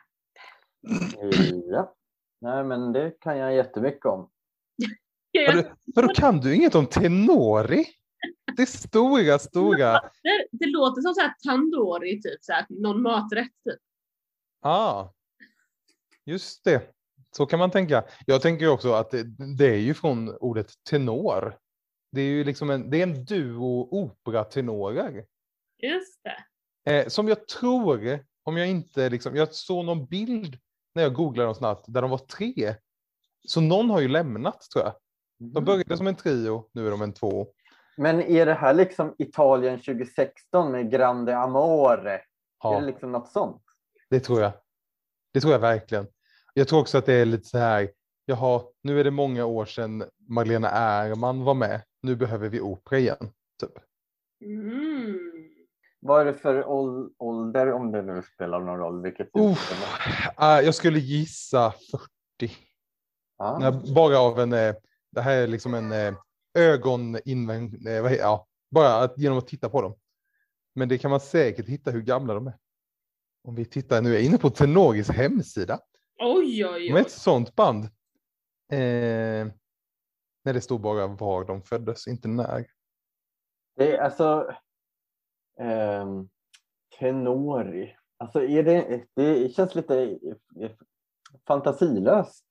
[1.65, 1.95] ja.
[2.41, 4.31] Nej, men det kan jag jättemycket om.
[5.47, 7.87] Vadå, vadå, kan du inget om Tenori?
[8.57, 9.93] Det stora, stora.
[10.23, 13.81] Det, det låter som så här tandoori, typ så här, någon maträtt typ.
[14.61, 15.13] Ah,
[16.25, 16.98] just det.
[17.39, 18.05] Så kan man tänka.
[18.27, 19.23] Jag tänker ju också att det,
[19.57, 21.59] det är ju från ordet tenor.
[22.13, 25.25] Det är ju liksom en, det är en duo operatenorer.
[25.83, 26.21] Just
[26.85, 26.93] det.
[26.93, 30.59] Eh, som jag tror, om jag inte liksom, jag såg någon bild
[30.95, 32.75] när jag googlade dem snabbt där de var tre.
[33.49, 34.95] Så någon har ju lämnat tror jag.
[35.55, 37.47] De började som en trio, nu är de en två.
[37.97, 42.13] Men är det här liksom Italien 2016 med Grande Amore?
[42.15, 42.23] Är
[42.63, 43.63] Ja, det liksom något sånt?
[44.11, 44.53] det tror jag.
[45.33, 46.07] Det tror jag verkligen.
[46.59, 47.91] Jag tror också att det är lite så här,
[48.25, 51.83] jaha, nu är det många år sedan Magdalena Ärman var med.
[52.03, 53.31] Nu behöver vi opera igen.
[53.61, 53.71] Typ.
[54.45, 55.19] Mm.
[56.01, 59.03] Vad är det för ål- ålder, om det nu spelar någon roll?
[59.03, 59.73] Vilket Uff,
[60.37, 61.75] ah, jag skulle gissa
[62.41, 62.53] 40.
[63.39, 63.59] Ja.
[63.61, 64.75] Nej, bara av en, eh,
[65.13, 66.15] det här är liksom en eh,
[66.55, 69.95] ögoninvänd, eh, ja, bara att, genom att titta på dem.
[70.75, 72.57] Men det kan man säkert hitta hur gamla de är.
[73.49, 75.81] Om vi tittar, nu är jag inne på Tenoris hemsida.
[76.19, 77.01] Oj, oj, oj.
[77.01, 77.85] ett sånt band.
[78.73, 79.47] Eh,
[80.45, 82.67] när det står bara var de föddes, inte när.
[83.77, 84.55] Det är alltså
[85.61, 86.29] ehm,
[86.99, 87.97] Tenori.
[88.17, 90.19] Alltså är det, det känns lite
[90.61, 90.71] eh,
[91.47, 92.47] fantasilöst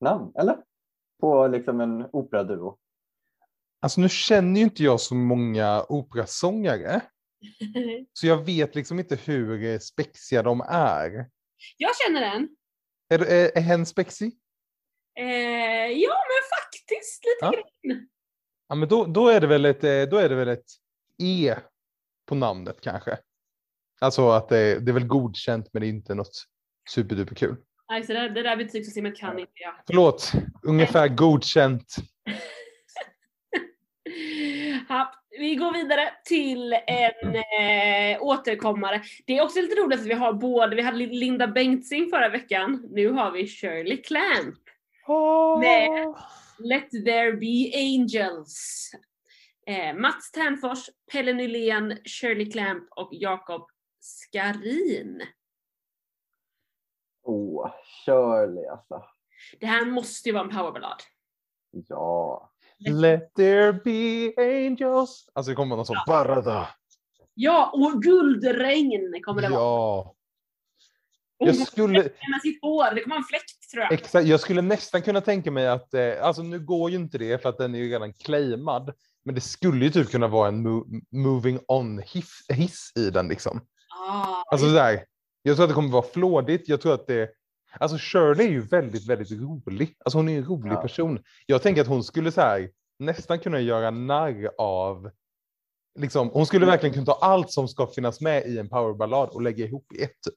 [0.00, 0.56] namn, eller?
[1.20, 2.78] På liksom en operaduo.
[3.80, 7.02] Alltså nu känner ju inte jag så många operasångare.
[8.12, 11.30] Så jag vet liksom inte hur eh, spexiga de är.
[11.76, 12.55] jag känner den.
[13.08, 14.32] Är, är, är hen spexig?
[15.18, 15.26] Eh,
[15.86, 17.50] ja, men faktiskt lite Ja.
[17.50, 18.08] grann.
[18.68, 20.64] Ja, men då, då, är det väl ett, eh, då är det väl ett
[21.22, 21.56] E
[22.26, 23.18] på namnet kanske.
[24.00, 26.44] Alltså att det, det är väl godkänt men det är inte något
[26.90, 27.56] superduperkul.
[27.88, 29.74] Nej, så det, det där betygssystemet kan inte jag.
[29.86, 31.94] Förlåt, ungefär godkänt.
[35.38, 39.02] vi går vidare till en eh, återkommare.
[39.26, 42.88] Det är också lite roligt att vi har både, vi hade Linda Bengtzing förra veckan,
[42.90, 44.58] nu har vi Shirley Clamp.
[45.60, 46.14] Nej.
[46.58, 48.90] Let there be angels.
[49.66, 53.70] Eh, Mats Ternfors, Pelle Nylén, Shirley Clamp och Jakob
[54.00, 55.22] Skarin.
[57.22, 57.72] Åh,
[58.04, 59.04] Shirley alltså.
[59.60, 61.02] Det här måste ju vara en powerballad.
[61.70, 62.52] Ja.
[62.78, 64.32] Let there be
[64.66, 65.28] angels.
[65.32, 66.68] Alltså det kommer någon sån barada.
[67.34, 69.60] Ja, och guldregn kommer det vara.
[69.60, 70.12] Ja.
[71.38, 73.92] Jag hon skulle, med sitt hår, det kommer vara en fläkt tror jag.
[73.92, 77.42] exakt, jag skulle nästan kunna tänka mig att, eh, alltså nu går ju inte det
[77.42, 78.92] för att den är ju redan claimad.
[79.24, 83.28] Men det skulle ju typ kunna vara en mo- moving on hiss, hiss i den
[83.28, 83.60] liksom.
[84.08, 85.04] Ah, Alltså sådär,
[85.42, 86.68] jag tror att det kommer vara flådigt.
[86.68, 87.30] Jag tror att det,
[87.80, 89.94] alltså Shirley är ju väldigt, väldigt rolig.
[90.04, 90.82] Alltså hon är en rolig Ja.
[90.82, 91.22] person.
[91.46, 95.10] Jag tänker att hon skulle så här, nästan kunna göra narr av,
[95.98, 99.42] liksom, hon skulle verkligen kunna ta allt som ska finnas med i en powerballad och
[99.42, 100.34] lägga ihop i ett typ.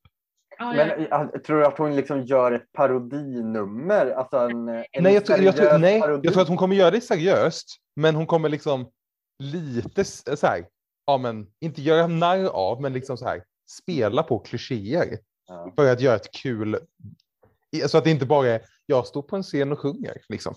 [0.59, 0.77] Men
[1.09, 1.29] ja.
[1.33, 4.11] jag tror du att hon liksom gör ett parodinummer?
[4.11, 6.21] Alltså en, en Nej jag, tror- jag, tror- nej, parodi?
[6.23, 8.89] jag tror att hon kommer göra det seriöst, men hon kommer liksom
[9.43, 10.65] lite s- så här,
[11.05, 15.71] ja men inte göra narr av, men liksom så här spela på klichéer Ja.
[15.75, 16.77] för att göra ett kul,
[17.87, 20.55] så att det inte bara är jag står på en scen och sjunger liksom.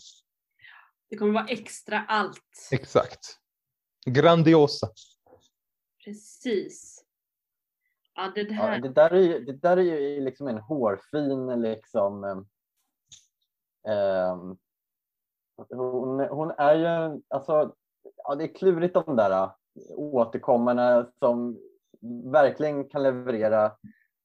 [1.10, 2.68] Det kommer vara extra allt.
[2.70, 3.38] Exakt.
[4.06, 4.88] Grandiosa.
[6.04, 7.04] Precis.
[8.14, 8.78] Ja, det Ja, här.
[8.80, 12.24] det, där är ju, det där är ju liksom en hårfin liksom...
[13.88, 14.56] ehm,
[15.68, 17.74] hon, hon är ju, alltså,
[18.16, 19.50] ja, det är klurigt de där äh,
[19.96, 21.58] återkommarna som
[22.32, 23.76] verkligen kan leverera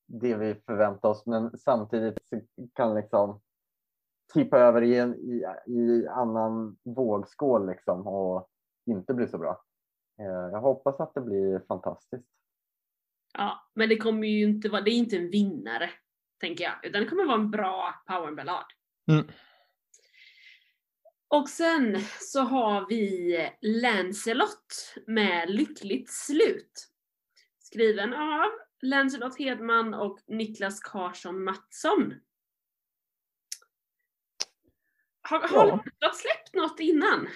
[0.08, 2.17] det vi förväntar oss men samtidigt
[2.74, 3.41] kan liksom
[4.34, 8.50] tippa över i en i, i annan vågskål liksom och
[8.86, 9.63] inte bli så bra.
[10.20, 12.28] Eh, Jag hoppas att det blir fantastiskt.
[13.34, 15.89] Ja, men det kommer ju inte vara, det är inte en vinnare,
[16.39, 16.86] tänker jag.
[16.86, 18.65] Utan det kommer vara en bra powerballad.
[19.12, 19.28] Mm.
[21.28, 26.88] Och sen så har vi Lancelot med Lyckligt slut.
[27.60, 28.50] Skriven av
[28.82, 32.13] Lancelot Hedman och Niklas Karlsson Mattsson.
[35.22, 35.84] Har, har Ja.
[36.00, 37.28] Lancelot släppt något innan?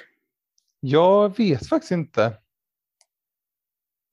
[0.80, 2.38] Jag vet faktiskt inte.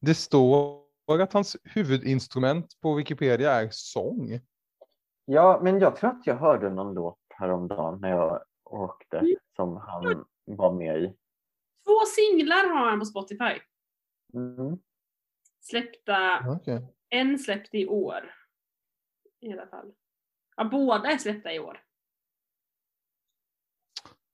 [0.01, 0.83] Det står
[1.23, 4.41] att hans huvudinstrument på Wikipedia är sång.
[5.25, 9.37] Ja, men jag tror att jag hörde någon låt häromdagen när jag åkte Mm.
[9.57, 11.07] som han var med i.
[11.87, 13.61] Två singlar har han på Spotify.
[14.35, 14.79] Mm.
[15.61, 16.81] Släppta Okay.
[17.11, 18.35] En släppt i år.
[19.41, 19.93] I alla fall.
[20.57, 21.83] Ja, båda är släppta i år.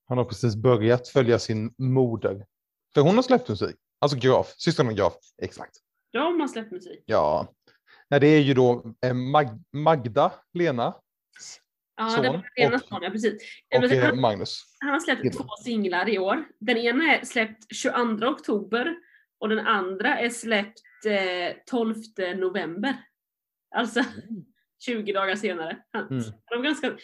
[0.08, 2.46] Han har precis börjat följa sin moder.
[2.94, 3.76] För hon har släppt musik.
[3.98, 5.14] Alltså Graf, systern Graf.
[5.42, 5.76] Exakt.
[6.12, 7.02] De har släppt musik.
[7.06, 7.54] Ja.
[8.10, 10.94] Nej, det är ju då eh, Mag- Magda, Lena
[11.96, 13.32] Ja, Son det var Lena och- Son, ja precis.
[13.74, 14.62] och Men eh, han, Magnus.
[14.80, 15.42] han har släppt Hedman.
[15.46, 16.44] två singlar i år.
[16.60, 18.96] Den ena är släppt 22 oktober
[19.38, 21.94] och den andra är släppt eh, 12
[22.36, 22.96] november.
[23.74, 24.00] Alltså
[24.84, 25.78] 20 dagar senare.
[25.92, 26.24] Han, Mm.
[26.50, 26.96] de ganska,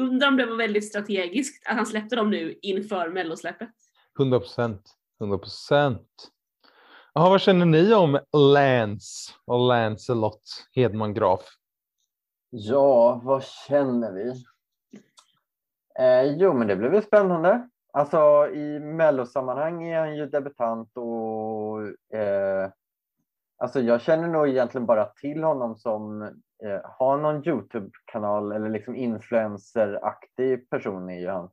[0.00, 3.70] undrar om det var väldigt strategiskt att han släppte dem nu inför mellosläppet.
[4.18, 4.94] 100 procent.
[5.20, 6.08] 100 procent.
[7.14, 10.42] Jaha, vad känner ni om Lance och Lancelot
[10.74, 11.40] Hedman Graf?
[12.50, 14.44] Ja, vad känner vi?
[15.98, 17.68] Eh, jo, men det blir väl spännande.
[17.92, 21.82] Alltså i mellosammanhang är han ju debutant och
[22.18, 22.70] eh,
[23.62, 28.96] alltså jag känner nog egentligen bara till honom som eh, har någon Youtube-kanal eller liksom
[28.96, 31.50] influencer-aktig person är ju han.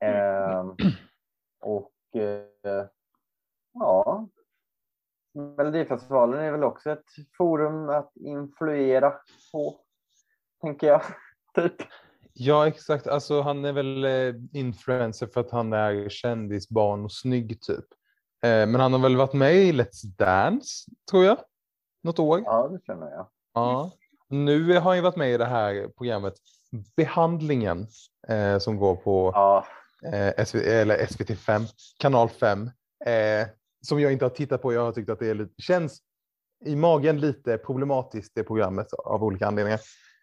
[0.00, 0.74] Eh,
[1.60, 2.86] och eh,
[3.72, 4.28] ja,
[5.34, 9.14] Melodifestivalen är väl också ett forum att influera
[9.52, 9.80] på,
[10.60, 11.02] tänker jag.
[11.54, 11.74] Typ.
[12.32, 13.06] Ja, exakt.
[13.06, 17.84] Alltså, han är väl eh, influencer för att han är kändisbarn och snygg typ.
[18.42, 21.38] Eh, men han har väl varit med i Let's Dance, tror jag.
[22.02, 22.42] Något år.
[22.44, 23.26] Ja, det känner jag.
[23.54, 23.90] Ja.
[24.28, 26.34] Nu har han varit med i det här programmet
[26.96, 27.86] Behandlingen
[28.28, 29.66] eh, som går på Ja,
[30.12, 31.66] eh, SV, eller SVT5,
[31.98, 32.70] kanal 5.
[33.06, 33.48] Eh,
[33.82, 34.72] som jag inte har tittat på.
[34.72, 36.02] Jag har tyckt att det lite, känns
[36.64, 39.80] i magen lite problematiskt det programmet av olika anledningar.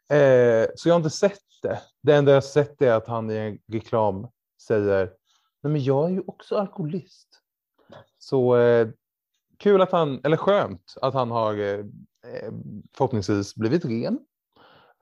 [0.10, 1.82] Eh, så jag har inte sett det.
[2.03, 4.27] Det enda jag har sett är att han i en reklam
[4.67, 5.06] säger
[5.62, 7.27] Nej, men jag är ju också alkoholist.
[8.19, 8.88] Så eh,
[9.58, 11.80] kul att han, eller skönt att han har eh,
[12.34, 12.52] eh,
[12.97, 14.19] förhoppningsvis blivit ren.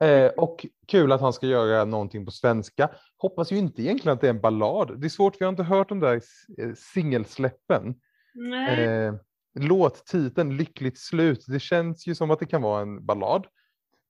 [0.00, 2.90] Eh, och kul att han ska göra någonting på svenska.
[3.16, 5.00] Hoppas ju inte egentligen att det är en ballad.
[5.00, 6.22] Det är svårt, vi har inte hört de där
[6.58, 7.94] eh, singelsläppen.
[8.34, 8.84] Nej.
[8.84, 9.14] Eh,
[9.58, 13.46] låttiteln Lyckligt slut, det känns ju som att det kan vara en ballad.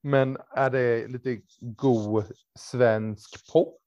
[0.03, 2.25] Men är det lite god
[2.59, 3.79] svensk pop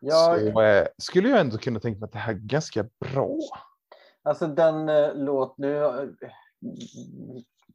[0.00, 3.38] ja så eh, skulle jag ändå kunna tänka mig att det här är ganska bra
[4.24, 6.08] alltså den eh, låt, nu eh,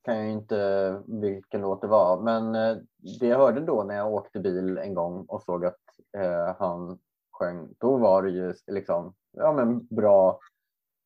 [0.01, 2.77] kan jag ju inte vilken låt det var, men eh,
[3.19, 5.79] det jag hörde då när jag åkte bil en gång och såg att
[6.17, 6.99] eh, han
[7.31, 10.39] sjöng, då var det ju liksom, ja men bra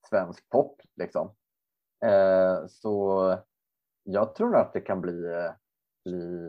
[0.09, 1.31] svensk pop liksom.
[2.05, 3.37] Eh, så
[4.03, 5.51] jag tror att det kan bli, eh,
[6.05, 6.39] bli,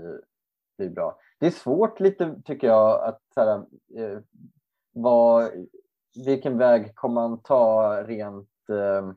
[0.78, 1.18] bli bra.
[1.38, 4.18] Det är svårt lite tycker jag att så här, eh,
[4.92, 5.50] vad,
[6.26, 9.08] vilken väg kommer man ta rent eh,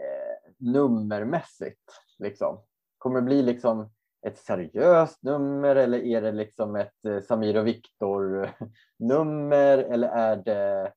[0.00, 1.92] eh, nummermässigt?
[2.18, 2.60] Liksom?
[2.98, 3.90] Kommer det bli liksom
[4.26, 8.50] ett seriöst nummer eller är det liksom ett eh, Samir och Viktor
[8.98, 10.92] nummer eller är det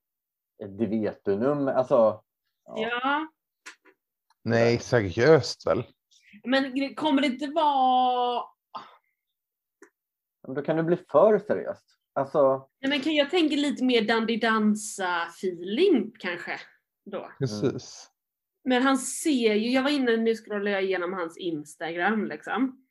[0.64, 1.74] ett Det vet du nummer?
[1.74, 2.24] Alltså,
[2.66, 2.76] ja.
[2.76, 3.28] Ja.
[4.44, 5.84] Nej, seriöst väl?
[6.44, 8.44] Men kommer det inte vara...
[10.48, 11.86] Då kan det bli för seriöst.
[12.14, 16.60] Alltså, Nej, men kan jag tänka lite mer Dandy Dansa-feeling kanske
[17.10, 17.32] då.
[17.40, 18.12] Precis.
[18.64, 22.86] Men han ser ju, jag var inne, nu scrollar jag igenom hans Instagram liksom.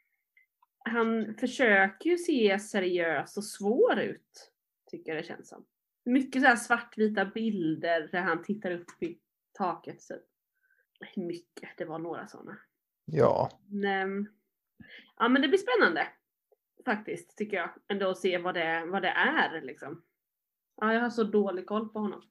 [0.85, 4.53] Han försöker ju se seriös och svår ut,
[4.91, 5.67] tycker jag det känns som.
[6.05, 9.19] Mycket så här svartvita bilder där han tittar upp i
[9.53, 10.23] taket typ.
[11.17, 12.59] Mycket, det var några sådana.
[13.05, 13.51] Ja.
[13.67, 14.29] Men,
[15.17, 16.09] ja men det blir spännande.
[16.85, 17.71] Faktiskt, tycker jag.
[17.89, 20.03] Ändå att se vad det, vad det är liksom.
[20.77, 22.23] Ja, jag har så dålig koll på honom.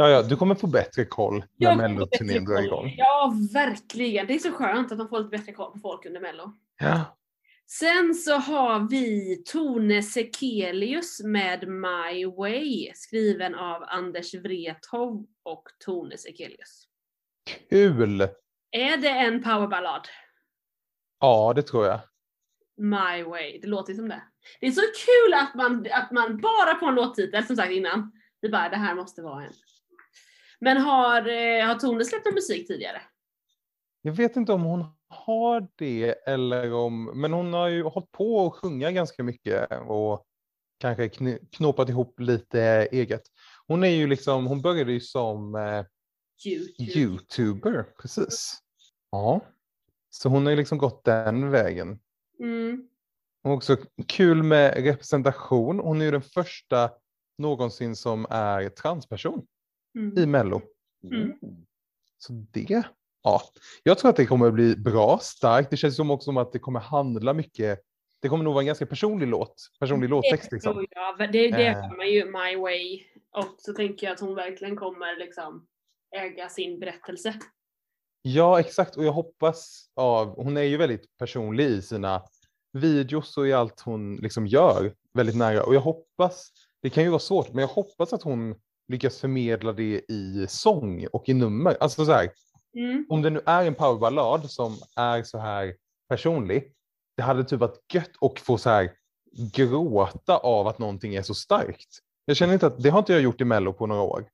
[0.00, 2.94] Ja, ja, du kommer få bättre koll när melloturnén drar igång.
[2.96, 4.26] Ja, verkligen.
[4.26, 6.52] Det är så skönt att man får lite bättre koll på folk under mello.
[6.80, 7.18] Ja.
[7.66, 16.16] Sen så har vi Tone Sekelius med My Way, skriven av Anders Wrethov och Tone
[16.16, 16.88] Sekelius.
[17.70, 18.20] Kul!
[18.70, 20.08] Är det en powerballad?
[21.20, 22.00] Ja, det tror jag.
[22.76, 24.22] My Way, det låter ju som det.
[24.60, 28.12] Det är så kul att man, att man bara på en låttitel, som sagt innan,
[28.42, 29.52] det bara det här måste vara en.
[30.60, 33.02] Men har, eh, har Tone släppt någon musik tidigare?
[34.02, 38.46] Jag vet inte om hon har det eller om, men hon har ju hållit på
[38.46, 40.24] att sjunga ganska mycket och
[40.78, 42.60] kanske kn- knåpat ihop lite
[42.92, 43.22] eget.
[43.66, 45.84] Hon är ju liksom, hon började ju som eh,
[46.46, 47.00] YouTube.
[47.00, 48.58] youtuber, precis.
[49.10, 49.40] Ja,
[50.10, 51.98] så hon har ju liksom gått den vägen.
[52.40, 52.88] Mm.
[53.44, 55.78] Och också kul med representation.
[55.78, 56.90] Hon är ju den första
[57.38, 59.46] någonsin som är transperson
[59.98, 60.30] i Mm.
[60.30, 60.62] Mello.
[61.04, 61.22] Mm.
[61.22, 61.36] mm.
[62.18, 62.84] Så det,
[63.22, 63.42] ja.
[63.82, 65.70] Jag tror att det kommer bli bra, starkt.
[65.70, 67.80] Det känns som också som att det kommer handla mycket.
[68.20, 70.72] Det kommer nog vara en ganska personlig låt, personlig låttext liksom.
[70.72, 71.32] tror jag.
[71.32, 71.96] Det, det Eh.
[71.96, 73.02] man ju, My Way.
[73.30, 75.66] Och så tänker jag att hon verkligen kommer liksom
[76.16, 77.34] äga sin berättelse.
[78.22, 78.96] Ja, exakt.
[78.96, 82.22] Och jag hoppas av, hon är ju väldigt personlig i sina
[82.72, 85.62] videos och i allt hon liksom gör väldigt nära.
[85.64, 88.54] Och jag hoppas, det kan ju vara svårt, men jag hoppas att hon
[88.88, 91.76] lyckas förmedla det i sång och i nummer.
[91.80, 92.30] Alltså så här,
[92.76, 93.06] Mm.
[93.08, 95.74] om det nu är en powerballad som är så här
[96.08, 96.72] personlig,
[97.16, 98.90] det hade typ varit gött att få så här
[99.54, 101.88] gråta av att någonting är så starkt.
[102.24, 104.28] Jag känner inte att, det har inte jag gjort i Mello på några år.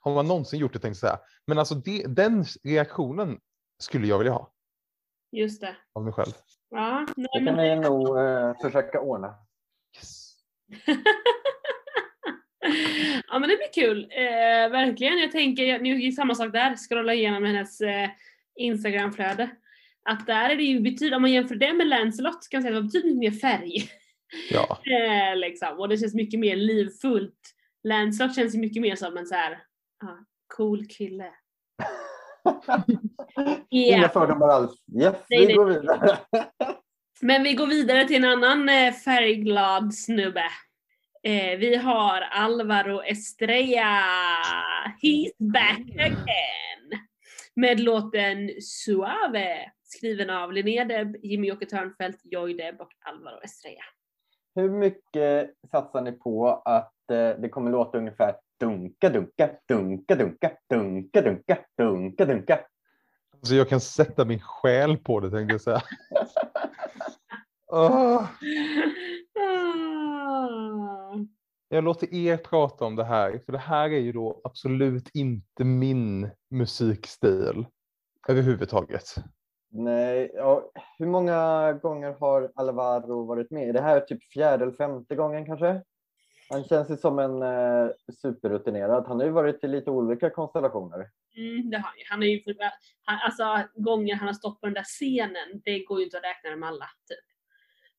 [0.00, 1.26] Har man någonsin gjort det tänkte jag säga.
[1.46, 3.38] Men alltså det, den reaktionen
[3.82, 4.52] skulle jag vilja ha
[5.32, 5.76] Just det.
[5.92, 6.32] av mig själv.
[6.70, 9.34] Ja, nej, Det men kan vi nog eh, försöka ordna.
[9.96, 10.34] Yes.
[13.28, 14.02] ja men det blir kul.
[14.10, 15.18] Eh, verkligen.
[15.18, 18.08] Jag tänker, nu är samma sak där, scrolla igenom hennes eh,
[18.56, 19.50] Instagramflöde.
[20.02, 22.70] Att där är det ju betydligt, om man jämför det med Lancelot kan man säga
[22.70, 23.88] att det var betydligt mer färg.
[24.50, 25.78] Ja, Eh, liksom.
[25.80, 27.40] Och det känns mycket mer livfullt.
[27.84, 29.52] Lancelot känns ju mycket mer som en så här
[30.04, 30.24] ah,
[30.56, 31.24] cool kille.
[33.70, 34.08] Inga Ja.
[34.08, 34.72] fördomar alls.
[35.00, 36.18] Yes, Nej, vi går vidare.
[37.20, 40.44] Men vi går vidare till en annan eh, färgglad snubbe.
[41.26, 44.02] Eh, vi har Alvaro Estrella.
[45.02, 47.00] He's back again.
[47.54, 49.70] Med låten Suave.
[49.84, 53.84] Skriven av Linnea Deb, Jimmy-Åke Törnfeldt, Joy Deb och Alvaro Estrella.
[54.54, 60.50] Hur mycket satsar ni på att eh, det kommer låta ungefär dunka, dunka, dunka, dunka,
[60.70, 62.60] dunka, dunka, dunka, dunka?
[63.42, 65.82] så jag kan sätta min själ på det tänkte jag säga.
[67.72, 68.26] Ah.
[71.74, 75.64] Jag låter er prata om det här, för det här är ju då absolut inte
[75.64, 77.66] min musikstil
[78.28, 79.14] överhuvudtaget.
[79.70, 83.68] Nej, ja, hur många gånger har Alvaro varit med?
[83.68, 85.82] Är det här typ fjärde eller femte gången kanske?
[86.50, 87.90] Han känns ju som en eh,
[88.22, 89.06] superrutinerad.
[89.06, 91.10] Han har ju varit i lite olika konstellationer.
[91.36, 92.04] Mm, det har han ju.
[92.10, 92.56] Han är ju för,
[93.04, 96.24] han, alltså gånger han har stått på den där scenen, det går ju inte att
[96.24, 96.86] räkna dem alla.
[97.08, 97.24] Typ.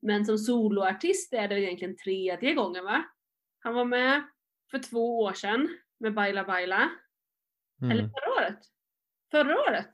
[0.02, 3.04] Men som soloartist är det egentligen tredje gången va?
[3.66, 4.24] Han var med
[4.72, 6.90] för två år sedan med Baila Baila.
[7.82, 8.10] Eller Mm.
[8.10, 8.60] förra året?
[9.32, 9.90] Förra året?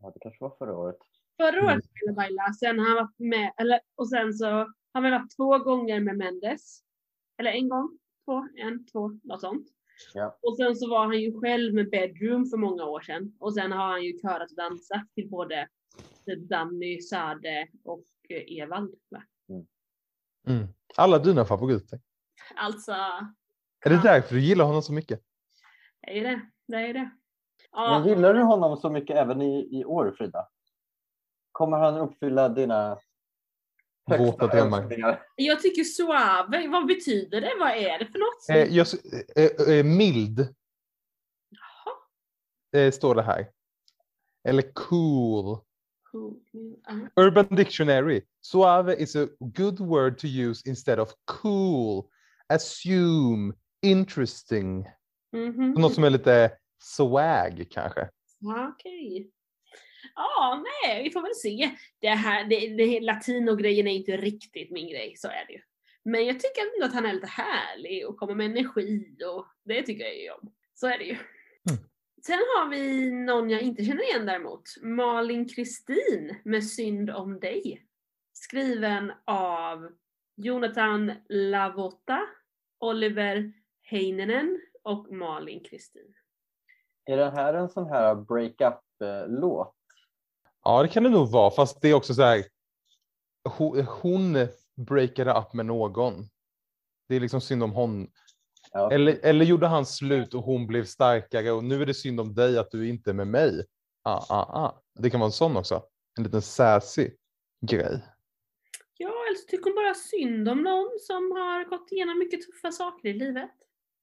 [0.00, 0.96] Ja, det kanske var förra året.
[1.36, 1.64] Förra Mm.
[1.66, 2.52] året Baila Baila.
[2.52, 6.00] Sen har han varit med, eller, och sen så har han väl varit två gånger
[6.00, 6.82] med Mendes.
[7.38, 9.66] Eller en gång, två, en, två, något sånt.
[10.14, 10.38] Ja.
[10.42, 13.36] Och sen så var han ju själv med Bedroom för många år sedan.
[13.40, 15.68] Och sen har han ju körat och dansat till både
[16.38, 18.94] Danny, Sade och eh, Evald.
[19.08, 19.22] Va?
[20.46, 20.66] Mm.
[20.96, 22.00] Alla dina favoriter.
[22.56, 24.00] Alltså, Är det Ja.
[24.02, 25.20] därför du gillar honom så mycket?
[26.02, 26.40] det är ju det.
[26.66, 27.10] Det är det.
[27.72, 30.48] Men Ja, gillar du honom så mycket även i, i år, Frida?
[31.52, 32.98] Kommer han uppfylla dina
[34.06, 34.78] högsta Våta drömmar.
[34.82, 35.22] önskningar?
[35.36, 37.52] jag tycker suave, vad betyder det?
[37.58, 38.48] Vad är det för något?
[38.68, 39.04] Eh, jag, s-
[39.36, 40.54] eh, eh, mild
[41.50, 42.82] Jaha.
[42.82, 43.50] eh, står det här.
[44.48, 45.58] Eller cool.
[46.12, 46.40] Cool.
[47.16, 48.22] Urban Dictionary.
[48.40, 52.10] Suave is a good word to use instead of cool,
[52.54, 54.88] assume, interesting.
[55.32, 55.72] mhm.
[55.72, 58.08] Något som är lite swag kanske.
[58.70, 59.30] Okej.
[60.14, 61.70] Ja, nej, vi får väl se.
[62.00, 65.60] Det här, det, det, latino-grejen är inte riktigt min grej, så är det ju.
[66.04, 69.82] Men jag tycker ändå att han är lite härlig och kommer med energi och det
[69.82, 70.52] tycker jag ju om.
[70.74, 71.16] Så är det ju.
[72.26, 74.62] Sen har vi någon jag inte känner igen däremot.
[74.82, 77.86] Malin Kristin med Synd om dig.
[78.32, 79.88] Skriven av
[80.36, 82.20] Jonathan Lavotta,
[82.80, 83.52] Oliver
[83.82, 86.14] Heinenen och Malin Kristin.
[87.04, 89.74] Är det här en sån här break-up-låt?
[90.64, 92.44] Ja, det kan det nog vara, fast det är också så här.
[93.48, 96.28] Hon, hon breakade upp med någon.
[97.08, 98.10] Det är liksom synd om hon.
[98.72, 98.92] Ja.
[98.92, 102.34] Eller, eller gjorde han slut och hon blev starkare och nu är det synd om
[102.34, 103.64] dig att du inte är med mig.
[104.02, 104.82] Ah, ah, ah.
[104.94, 105.82] Det kan vara en sån också.
[106.18, 107.10] En liten sassy
[107.66, 108.02] grej.
[109.30, 113.08] Eller så tycker hon bara synd om någon som har gått igenom mycket tuffa saker
[113.08, 113.50] i livet.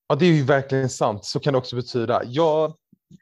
[0.08, 1.26] Ja, det är ju verkligen sant.
[1.26, 2.22] Så kan det också betyda.
[2.26, 2.74] Jag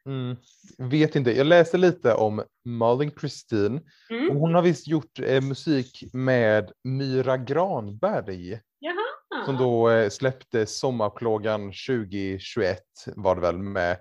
[0.06, 0.36] mm,
[0.78, 1.32] vet inte.
[1.32, 3.82] Jag läste lite om Malin Christine.
[4.10, 4.30] Mm.
[4.30, 8.60] Och hon har visst gjort eh, musik med Myra Granberg.
[8.80, 9.45] Jaha.
[9.45, 12.80] Som då eh, släppte Sommarplågan 2021
[13.16, 13.97] var det väl med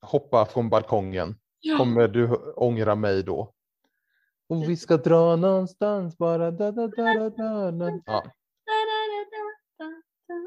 [0.00, 1.36] Hoppa från balkongen.
[1.60, 1.76] ja.
[1.76, 3.52] Kommer du ångra mig då?
[4.48, 6.50] Och vi ska dra någonstans bara.
[6.50, 8.00] Da, da, da, da, da, da.
[8.06, 8.24] Ja.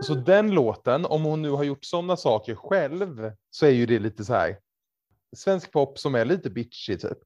[0.04, 4.00] Så den låten, om hon nu har gjort sådana saker själv, så är ju det
[4.00, 4.58] lite så här
[5.36, 7.18] svensk pop som är lite bitchy typ.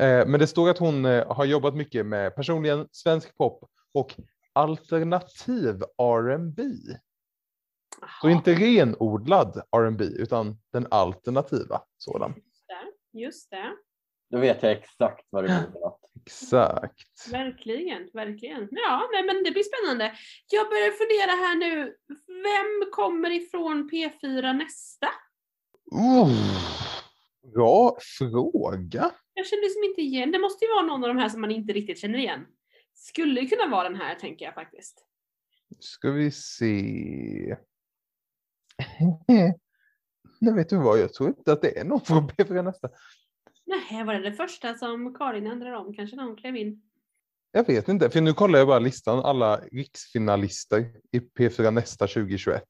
[0.00, 4.14] Eh, men det står att hon eh, har jobbat mycket med personligen svensk pop och
[4.52, 6.62] alternativ R&B.
[8.20, 12.34] Så inte renodlad R&B utan den alternativa sådan.
[12.36, 13.18] Just det.
[13.18, 13.76] Just det.
[14.34, 15.90] Då vet jag exakt vad det blir.
[16.26, 17.32] Exakt.
[17.32, 18.68] Verkligen, verkligen.
[18.70, 20.12] Ja, nej, men det blir spännande.
[20.50, 21.96] Jag börjar fundera här nu.
[22.26, 25.06] Vem kommer ifrån P4 nästa?
[25.90, 26.30] Oh,
[27.54, 29.10] bra fråga.
[29.34, 30.30] Jag känner liksom inte igen.
[30.30, 32.46] Det måste ju vara någon av de här som man inte riktigt känner igen.
[32.94, 35.06] Skulle ju kunna vara den här, tänker jag faktiskt.
[35.80, 37.56] Ska vi se.
[40.40, 40.98] Nej, vet du vad?
[40.98, 42.88] Jag tror inte att det är någon från P4 nästa.
[43.66, 45.94] Nej, var det det första som Karin ändrade om?
[45.94, 46.82] Kanske när hon klev in?
[47.52, 49.18] Jag vet inte, för nu kollar jag bara listan.
[49.18, 52.64] Alla riksfinalister i P4 nästa 2021.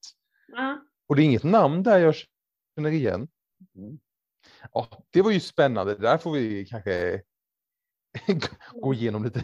[0.47, 0.85] Ja.
[1.07, 2.15] Och det är inget namn där jag
[2.77, 3.29] känner igen.
[3.77, 3.99] Mm.
[4.73, 5.95] Ja, det var ju spännande.
[5.95, 7.23] Det där får vi kanske
[8.73, 9.43] gå igenom lite,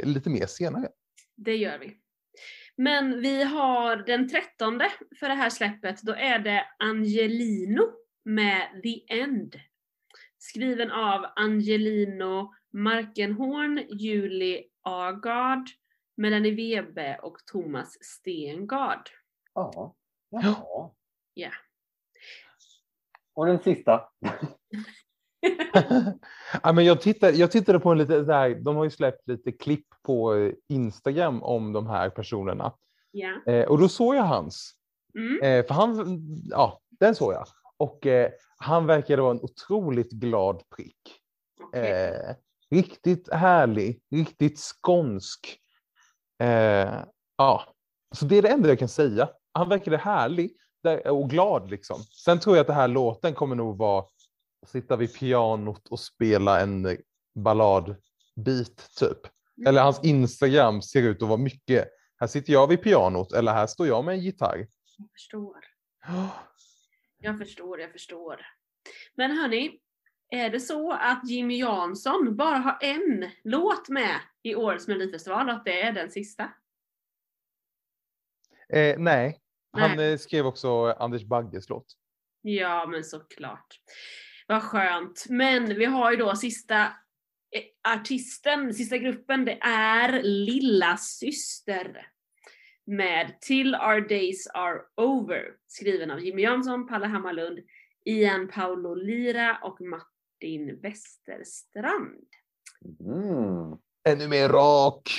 [0.04, 0.88] lite mer senare.
[1.36, 1.98] Det gör vi.
[2.76, 6.02] Men vi har den trettonde för det här släppet.
[6.02, 7.92] Då är det Angelino
[8.24, 9.56] med The End.
[10.44, 15.68] Skriven av Angelino Markenhorn, Julie Agard,
[16.16, 19.08] Melanie Webe och Thomas Stengard.
[19.54, 19.94] Ja.
[20.30, 20.90] Jaha.
[21.34, 21.50] Ja.
[23.34, 24.00] Och den sista.
[26.62, 29.52] ja, men jag, tittade, jag tittade på en lite, där, de har ju släppt lite
[29.52, 32.74] klipp på Instagram om de här personerna.
[33.10, 33.42] Ja.
[33.46, 34.74] Eh, och då såg jag hans.
[35.18, 35.42] Mm.
[35.42, 36.20] Eh, för han,
[36.50, 37.46] ja, den såg jag.
[37.76, 41.20] Och eh, han verkade vara en otroligt glad prick.
[41.62, 41.90] okej.
[41.90, 42.36] Eh,
[42.70, 45.58] riktigt härlig, riktigt skånsk.
[46.42, 47.04] Eh,
[47.36, 47.74] ja,
[48.14, 49.28] så det är det enda jag kan säga.
[49.52, 50.56] Han verkade härlig
[51.04, 52.02] och glad liksom.
[52.24, 56.00] Sen tror jag att den här låten kommer nog vara att sitta vid pianot och
[56.00, 56.96] spela en
[57.34, 59.18] balladbit typ.
[59.66, 61.88] Eller hans Instagram ser ut att vara mycket.
[62.16, 64.66] Här sitter jag vid pianot eller här står jag med en gitarr.
[64.98, 65.56] Jag förstår.
[67.24, 68.46] Jag förstår, jag förstår.
[69.14, 69.80] Men hörni,
[70.28, 75.54] är det så att Jimmy Jansson bara har en låt med i årets Melodifestival och
[75.54, 76.52] att det är den sista?
[78.68, 79.40] Eh, nej,
[79.72, 80.12] han Nej.
[80.12, 81.86] eh, skrev också Anders Bagges låt.
[82.40, 83.80] Ja, men såklart.
[84.46, 85.26] Vad skönt.
[85.28, 86.82] Men vi har ju då sista
[87.50, 92.13] eh, artisten, sista gruppen, det är Lilla Syster
[92.86, 97.58] med Till Our Days Are Over, skriven av Jimmy Jansson, Palle Hammarlund,
[98.04, 102.26] Ian Paolo Lira och Martin Westerstrand.
[103.00, 103.78] Mm.
[104.08, 105.10] Ännu mer rak.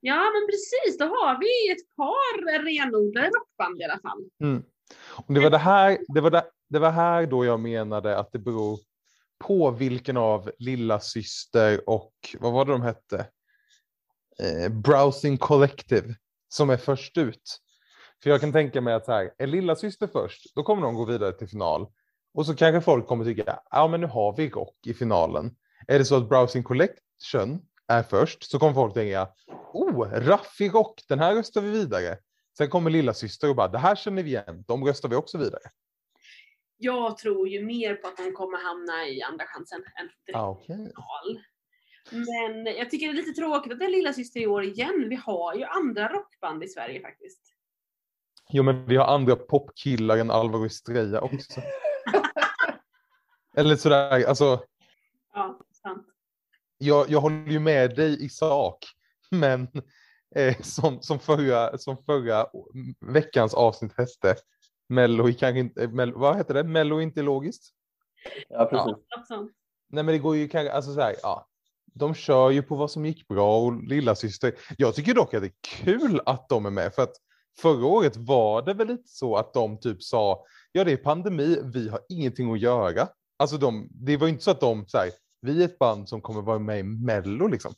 [0.00, 4.24] Ja, men precis, då har vi ett par renodlade rockband i alla fall.
[4.42, 4.62] Mm.
[5.26, 8.32] Och det, var det, här, det, var det, det var här då jag menade att
[8.32, 8.78] det beror
[9.38, 13.26] på vilken av lilla syster och vad var det de hette?
[14.42, 16.14] Eh, Browsing Collective
[16.56, 17.58] som är först ut.
[18.22, 20.94] För jag kan tänka mig att så här, är lilla syster först, då kommer de
[20.94, 21.86] gå vidare till final.
[22.34, 25.56] Och så kanske folk kommer tycka, ja men nu har vi rock i finalen.
[25.88, 29.28] Är det så att Browsing Collection är först så kommer folk tänka,
[29.72, 32.18] oh, raffig rock, den här röstar vi vidare.
[32.58, 35.38] Sen kommer lilla syster och bara, det här känner vi igen, de röstar vi också
[35.38, 35.62] vidare.
[36.76, 40.48] Jag tror ju mer på att de kommer hamna i andra chansen än direkt Ah,
[40.50, 40.76] okej.
[40.76, 41.42] final.
[42.10, 45.06] Men jag tycker det är lite tråkigt att det är lilla syster i år igen.
[45.08, 47.40] Vi har ju andra rockband i Sverige faktiskt.
[48.48, 51.60] Jo, men vi har andra popkillar än Alvaro Estrella också.
[53.56, 54.62] Eller sådär, alltså,
[55.34, 56.06] Ja, sant.
[56.78, 58.84] jag, jag håller ju med dig i sak,
[59.30, 59.68] men
[60.36, 62.46] eh, som, som, förra, som förra
[63.00, 64.36] veckans avsnitt hette,
[64.88, 66.64] Mello kanske inte, eh, Mel, vad heter det?
[66.64, 67.70] Mello är inte logiskt?
[68.48, 68.94] Ja, precis.
[69.28, 69.52] Sånt.
[69.88, 71.48] Nej, men det går ju kanske, alltså så här, ja,
[71.98, 74.54] de kör ju på vad som gick bra och lilla syster.
[74.78, 77.14] Jag tycker dock att det är kul att de är med för att
[77.60, 81.60] förra året var det väl lite så att de typ sa, ja det är pandemi,
[81.64, 83.08] vi har ingenting att göra.
[83.36, 86.08] Alltså de, det var ju inte så att de, så här, vi är ett band
[86.08, 87.72] som kommer vara med i Mello liksom.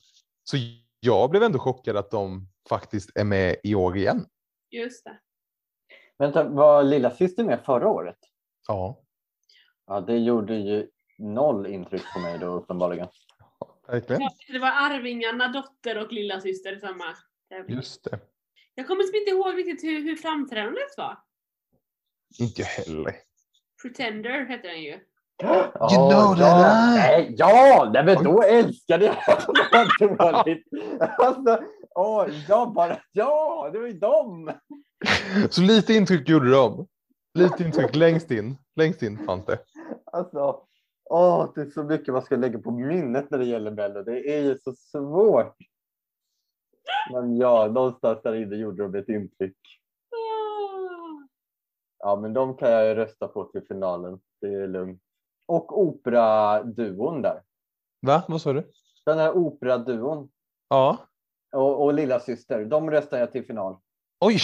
[0.45, 0.57] Så
[1.01, 4.27] jag blev ändå chockad att de faktiskt är med i år igen.
[4.71, 5.19] Just det.
[6.19, 8.19] Vänta, var lilla syster med förra året?
[8.69, 9.03] Ja,
[9.89, 13.09] Ja, det gjorde ju noll intryck på mig då uppenbarligen.
[13.89, 14.22] Verkligen.
[14.49, 17.05] Det var Arvingarna, dotter och lilla syster i samma
[17.51, 17.76] tävling.
[17.76, 18.18] Just det.
[18.74, 21.18] Jag kommer liksom inte ihåg riktigt hur, hur framträdandet var.
[22.41, 23.14] Inte jag heller.
[23.82, 24.99] Pretender heter den ju.
[25.43, 25.72] Ja,
[26.11, 29.14] know that ja, I- nej, ja, nej, men då älskade jag
[29.99, 30.07] det.
[30.07, 30.64] var dåligt.
[31.18, 31.62] Alltså,
[31.95, 34.53] åh, jag bara, ja, det var ju dem.
[35.51, 36.86] Så lite intryck gjorde de.
[37.34, 38.57] Lite intryck längst in.
[38.76, 39.59] Längst in fanns det.
[40.12, 40.61] Alltså,
[41.11, 44.03] åh, det är så mycket man ska lägga på minnet när det gäller Mello.
[44.03, 45.57] Det är ju så svårt.
[47.13, 49.57] Men ja, någonstans där inne gjorde de ett intryck.
[51.99, 54.21] Ja, men de kan jag ju rösta på till finalen.
[54.41, 55.03] Det är lugnt.
[55.47, 57.43] Och operaduon där.
[58.07, 58.23] Va?
[58.29, 58.71] Vad sa du?
[59.07, 60.31] Den här operaduon
[60.69, 60.99] Ja.
[61.53, 62.65] och, och lilla syster.
[62.65, 63.77] de röstar jag till final.
[64.21, 64.39] Oj!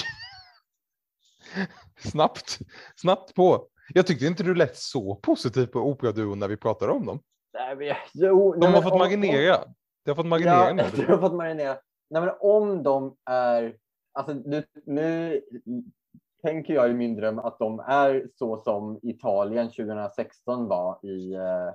[2.10, 2.58] Snabbt.
[2.96, 3.68] Snabbt på.
[3.94, 7.20] Jag tyckte inte du lät så positiv på operaduon när vi pratade om dem.
[7.52, 9.56] Nej, men, jo, De nej, har men fått om- marinera.
[10.04, 11.76] De har fått marinera Ja, de har fått marinera.
[12.10, 13.76] Nej, men om de är...
[14.12, 15.40] Alltså, nu, nu
[16.42, 21.72] tänker jag i min dröm att de är så som Italien 2016 var i eh,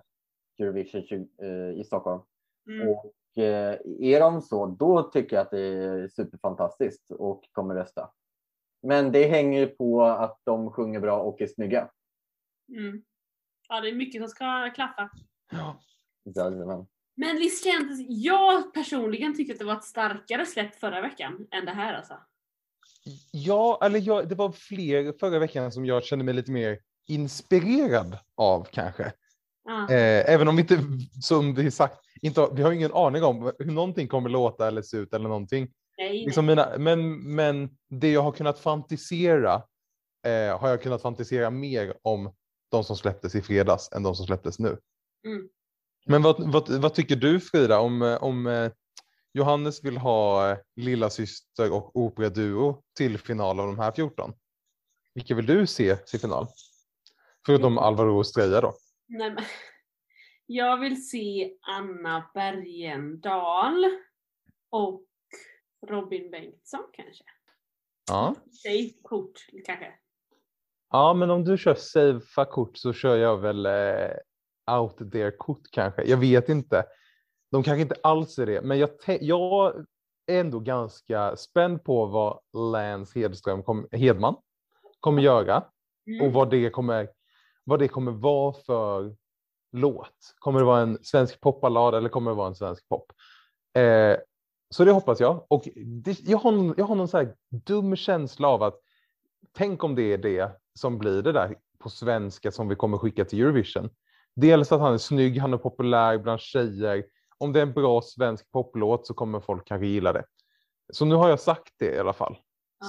[0.59, 2.21] Eurovision 20, eh, i Stockholm.
[2.69, 2.89] Mm.
[2.89, 8.09] Och eh, är de så, då tycker jag att det är superfantastiskt och kommer rösta.
[8.83, 11.89] Men det hänger på att de sjunger bra och är snygga.
[12.77, 13.01] Mm.
[13.69, 15.09] Ja, det är mycket som ska klaffa.
[15.51, 15.81] Ja.
[16.35, 16.87] Jajamän.
[17.15, 21.65] Men visst kändes, jag personligen tyckte att det var ett starkare släpp förra veckan än
[21.65, 22.13] det här alltså.
[23.31, 28.17] Ja, eller jag, det var fler förra veckan som jag kände mig lite mer inspirerad
[28.35, 29.11] av kanske.
[29.63, 29.83] Ja.
[29.91, 30.79] Eh, även om vi inte,
[31.21, 34.97] som vi sagt, inte, vi har ingen aning om hur någonting kommer låta eller se
[34.97, 35.67] ut eller någonting.
[35.97, 36.25] nej, nej.
[36.25, 39.53] Liksom mina, men, men det jag har kunnat fantisera
[40.25, 42.33] eh, har jag kunnat fantisera mer om
[42.69, 44.77] de som släpptes i fredags än de som släpptes nu.
[45.25, 45.49] Mm.
[46.05, 48.71] Men vad, vad, vad tycker du Frida om, om eh,
[49.33, 54.33] Johannes vill ha eh, Lilla Syster och Opera-duo till final av de här 14?
[55.13, 56.47] Vilka vill du se till final?
[57.45, 58.75] Förutom Alvaro Estrella då.
[59.07, 59.43] Nej, men.
[60.51, 63.85] Jag vill se Anna Bergendahl
[64.69, 65.05] och
[65.87, 67.23] Robin Bengtsson kanske.
[68.07, 68.35] Ja.
[68.63, 69.93] Säg kort kanske.
[70.91, 75.71] Ja, men om du kör safe kort så kör jag väl eh, out there kort
[75.71, 76.03] kanske.
[76.03, 76.85] Jag vet inte.
[77.51, 78.89] De kanske inte alls är det, men jag,
[79.21, 79.75] jag
[80.27, 82.39] är ändå ganska spänd på vad
[82.71, 84.35] Lance Hedström kom, Hedman
[84.99, 85.63] kommer göra
[86.09, 86.27] Mm.
[86.27, 87.09] och vad det kommer,
[87.63, 89.15] vad det kommer vara för
[89.71, 90.35] låt.
[90.35, 93.11] Kommer det vara en svensk popballad eller kommer det vara en svensk pop?
[93.73, 94.17] Eh,
[94.69, 95.45] så det hoppas jag.
[95.47, 98.79] Och det, jag, har, jag har någon så här dum känsla av att
[99.51, 103.25] tänk om det är det som blir det där på svenska som vi kommer skicka
[103.25, 103.89] till Eurovision.
[104.35, 107.05] Dels att han är snygg, han är populär bland tjejer.
[107.37, 110.25] Om det är en bra svensk poplåt så kommer folk kanske gilla det.
[110.93, 112.37] Så nu har jag sagt det i alla fall.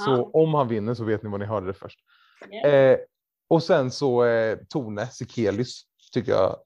[0.05, 0.31] Så Ja.
[0.33, 2.01] om han vinner så vet ni vad ni hörde det först.
[2.51, 2.69] Ja.
[2.69, 2.99] Eh,
[3.49, 5.83] och sen så eh, Tone Sekelius
[6.13, 6.57] tycker jag.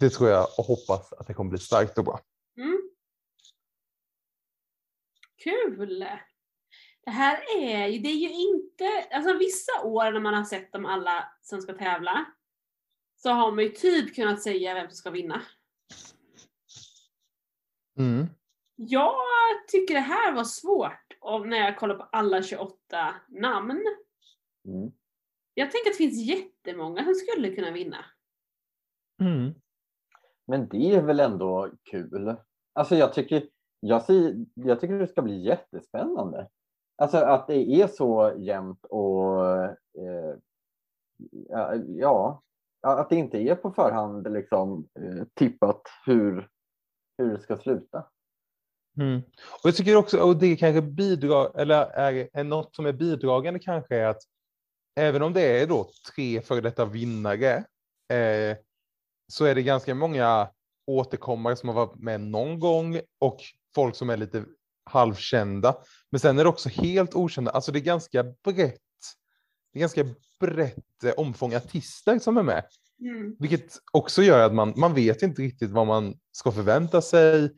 [0.00, 2.20] Det tror jag och hoppas att det kommer bli starkt och bra.
[2.56, 2.80] Mm.
[5.44, 6.06] Kul!
[7.04, 10.72] Det här är ju, det är ju inte, alltså vissa år när man har sett
[10.72, 12.24] dem alla som ska tävla
[13.16, 15.42] så har man ju typ kunnat säga vem som ska vinna.
[17.98, 18.26] Mm.
[18.74, 19.14] Jag
[19.68, 23.82] tycker det här var svårt och när jag kollar på alla 28 namn.
[24.68, 24.92] Mm.
[25.54, 28.04] Jag tänker att det finns jättemånga som skulle kunna vinna.
[29.20, 29.54] Mm.
[30.46, 32.36] Men det är väl ändå kul.
[32.72, 33.48] Alltså jag tycker,
[33.80, 36.48] jag, ser, jag tycker det ska bli jättespännande.
[36.96, 40.34] Alltså att det är så jämnt och eh,
[41.86, 42.42] ja,
[42.82, 46.48] att det inte är på förhand liksom, eh, tippat hur,
[47.18, 48.06] hur det ska sluta.
[48.96, 49.22] Mm.
[49.62, 53.60] Och jag tycker också, och det kanske bidrar, eller är, är något som är bidragande
[53.60, 54.22] kanske är att
[55.00, 57.56] även om det är då tre före detta vinnare
[58.12, 58.56] eh,
[59.32, 60.48] så är det ganska många
[60.86, 63.40] återkommare som har varit med någon gång och
[63.74, 64.44] folk som är lite
[64.84, 65.76] halvkända.
[66.10, 68.78] Men sen är det också helt okända, alltså det är ganska brett.
[69.72, 70.04] Det är ganska
[70.40, 72.64] brett eh, omfång artister som är med.
[73.00, 73.36] Mm.
[73.38, 77.50] Vilket också gör att man, man vet inte riktigt vad man ska förvänta sig.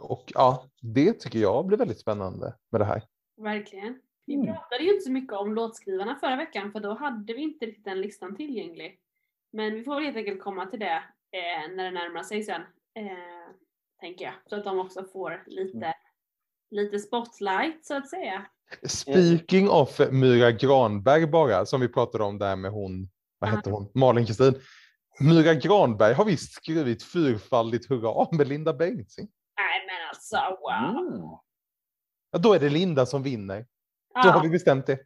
[0.00, 3.02] Och ja, det tycker jag blir väldigt spännande med det här.
[3.36, 4.00] Verkligen.
[4.26, 4.46] Vi Mm.
[4.46, 7.84] pratade ju inte så mycket om låtskrivarna förra veckan för då hade vi inte riktigt
[7.84, 9.00] den listan tillgänglig.
[9.52, 11.02] Men vi får väl helt enkelt komma till det
[11.32, 12.60] eh, när det närmar sig sen.
[12.94, 13.06] Eh,
[14.00, 14.34] tänker jag.
[14.46, 15.92] Så att de också får lite, Mm.
[16.70, 18.46] Lite spotlight så att säga.
[18.88, 23.08] Speaking of Myra Granberg bara, som vi pratade om där med hon,
[23.38, 24.60] vad hette hon, Malin Kristin.
[25.20, 29.28] Myra Granberg har visst skrivit fyrfaldigt hurra med Linda Bengtzing.
[29.56, 31.06] Nej men alltså wow!
[31.06, 31.28] Mm.
[32.30, 33.66] Ja, då är det Linda som vinner.
[34.14, 34.98] Ja, Då har vi bestämt det.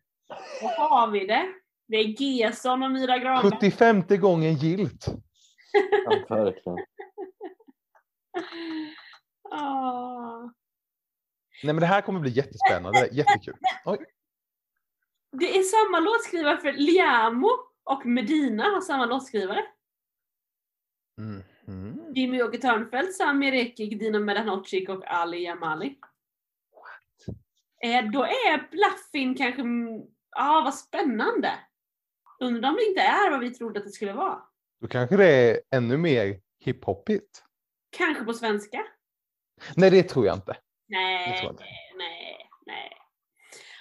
[0.61, 1.49] då har vi det.
[1.89, 3.51] Det är Gesson och Myra Granberg.
[3.61, 5.07] 75 gången gilt.
[6.05, 6.79] Ja, verkligen.
[11.63, 13.55] Nej men det här kommer bli jättespännande, jättekul.
[13.85, 13.99] Oj.
[15.33, 17.51] Det är samma låtskrivare för Liamo
[17.85, 19.65] och Medina har samma låtskrivare.
[21.19, 22.15] Mhm.
[22.15, 25.99] Jimmy-Åke Törnfeldt, Sami Rekik, Dino Medanovic och Ali Jamali.
[27.85, 29.61] Eh, då är Blaffin kanske...
[29.61, 30.03] mm,
[30.37, 31.53] Ja, vad spännande!
[32.41, 34.43] Undrar om det inte är vad vi trodde att det skulle vara.
[34.81, 37.45] Då kanske det är ännu mer hiphopigt.
[37.97, 38.85] Kanske på svenska?
[39.77, 40.57] Nej det tror jag inte.
[40.93, 41.51] Nej,
[41.99, 42.93] nej, nej.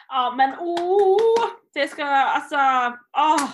[0.07, 1.47] Ja, men åh!
[1.73, 2.55] Det ska alltså...
[3.17, 3.49] Åh!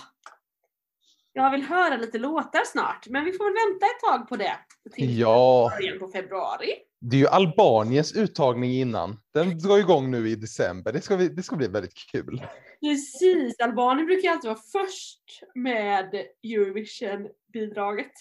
[1.33, 4.57] Jag vill höra lite låtar snart, men vi får väl vänta ett tag på det.
[4.95, 6.73] Ja, början på februari.
[6.99, 9.19] det är ju Albaniens uttagning innan.
[9.33, 10.93] Den drar igång nu i december.
[10.93, 12.47] Det ska, bli, det ska bli väldigt kul.
[12.81, 15.23] Precis, Albanien brukar alltid vara först
[15.55, 18.11] med Eurovision-bidraget.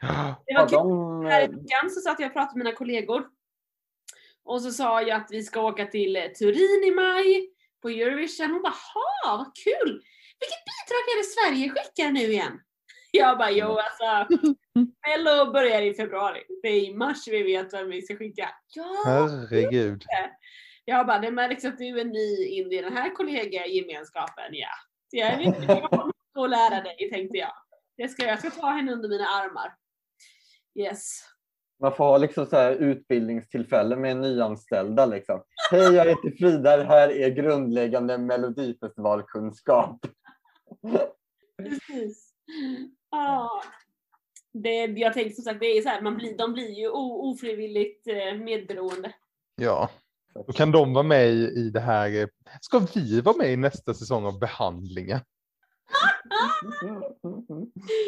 [0.00, 2.76] Det var Ja, kul, de, här i veckan så satt jag och pratade med mina
[2.76, 3.24] kollegor.
[4.44, 7.48] Och så sa jag att vi ska åka till eh, Turin i maj
[7.82, 8.50] på Eurovision.
[8.50, 10.02] Hon bara “Jaha, vad kul!
[10.40, 12.60] Vilket bidrag är det Sverige skickar nu igen?”
[13.12, 14.36] Jag bara “Jo alltså,
[15.06, 16.42] Mello börjar i februari.
[16.62, 19.02] Det är i mars vi vet vem vi ska skicka.” Ja!
[19.04, 20.02] Herregud.
[20.84, 24.68] Jag bara “Det märks att du är ny in i den här kollegagemenskapen, ja.”
[25.10, 27.52] Så jag vet inte, jag mycket att lära dig tänkte jag.
[27.96, 29.74] Det ska, jag ska ta henne under mina armar.
[30.74, 31.31] Yes.
[31.82, 35.06] Man får ha liksom så här utbildningstillfällen med nyanställda.
[35.06, 35.42] Liksom.
[35.70, 36.76] Hej, jag heter Frida.
[36.76, 40.06] Det här är grundläggande melodifestivalkunskap.
[41.58, 42.32] Precis.
[43.10, 43.62] Ja.
[44.52, 48.06] Det, jag tänkte som sagt, det är så här, man blir, de blir ju ofrivilligt
[48.06, 49.14] eh, medberoende.
[49.56, 49.90] Ja,
[50.34, 52.20] då kan de vara med i, i det här.
[52.20, 52.26] eh,
[52.60, 55.18] Ska vi vara med i nästa säsong av behandlingen?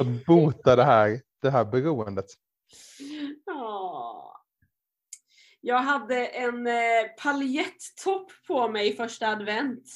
[0.00, 2.24] Att bota det här, det här beroendet.
[3.46, 4.40] Ja.
[5.60, 6.74] Jag hade en eh,
[7.22, 9.88] paljettopp på mig första advent.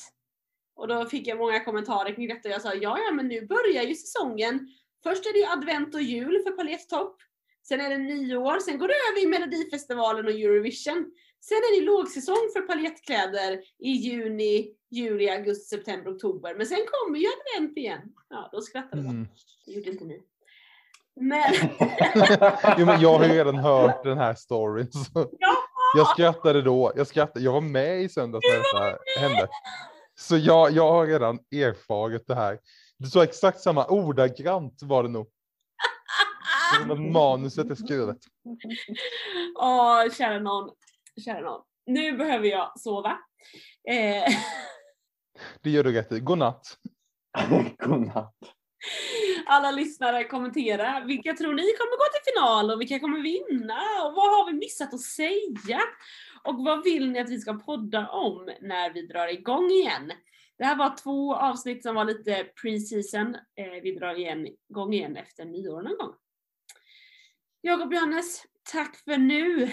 [0.75, 2.49] Och då fick jag många kommentarer kring detta.
[2.49, 4.69] Jag sa ja, ja, men nu börjar ju säsongen.
[5.03, 7.17] Först är det ju advent och jul för paljettopp.
[7.69, 11.13] Sen är det nyår, sen går det över i Melodifestivalen och Eurovision.
[11.41, 16.55] Sen är det lågsäsong för paljettkläder i juni, juli, augusti, september, oktober.
[16.55, 18.13] Men sen kommer ju advent igen.
[18.29, 19.11] Ja, då skrattade jag.
[19.11, 19.29] Mm.
[19.67, 20.23] Det gjorde inte ni.
[21.21, 21.53] Men
[22.79, 24.93] Jo, men jag har ju redan hört den här storyn.
[24.93, 25.57] Så Ja!
[25.97, 26.93] jag skrattade då.
[26.97, 29.49] Jag, skrattade, jag var med i söndags när detta hände.
[30.19, 32.59] Så jag, jag har redan erfarit det här.
[32.99, 35.27] Du sa exakt samma, ordagrant var det nog.
[36.89, 38.17] Det Manuset är skrivet.
[39.59, 40.71] Åh, kära någon.
[41.25, 41.63] Kära någon.
[41.87, 43.11] Nu behöver jag sova.
[43.91, 44.35] Eh,
[45.63, 46.21] Det gör du rätt i.
[46.21, 46.77] Godnatt.
[47.79, 48.35] Godnatt.
[49.47, 51.05] Alla lyssnare kommentera.
[51.07, 53.79] Vilka tror ni kommer gå till final och vilka kommer vinna?
[54.05, 55.81] Och vad har vi missat att säga?
[56.45, 60.13] Och vad vill ni att vi ska podda om när vi drar igång igen?
[60.59, 63.35] Det här var två avsnitt som var lite pre-season.
[63.35, 66.15] Eh, vi drar igen, igång igen efter nyår någon gång.
[67.61, 69.71] Jakob Johannes, tack för nu.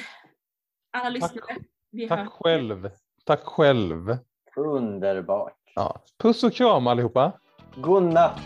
[0.94, 1.58] Alla lyssnare.
[1.92, 2.30] Vi Tack hörs.
[2.30, 2.90] själv.
[3.24, 4.18] Tack själv.
[4.56, 5.58] Underbart.
[5.76, 6.02] Ja.
[6.18, 7.40] Puss och kram allihopa.
[7.76, 8.40] Godnatt.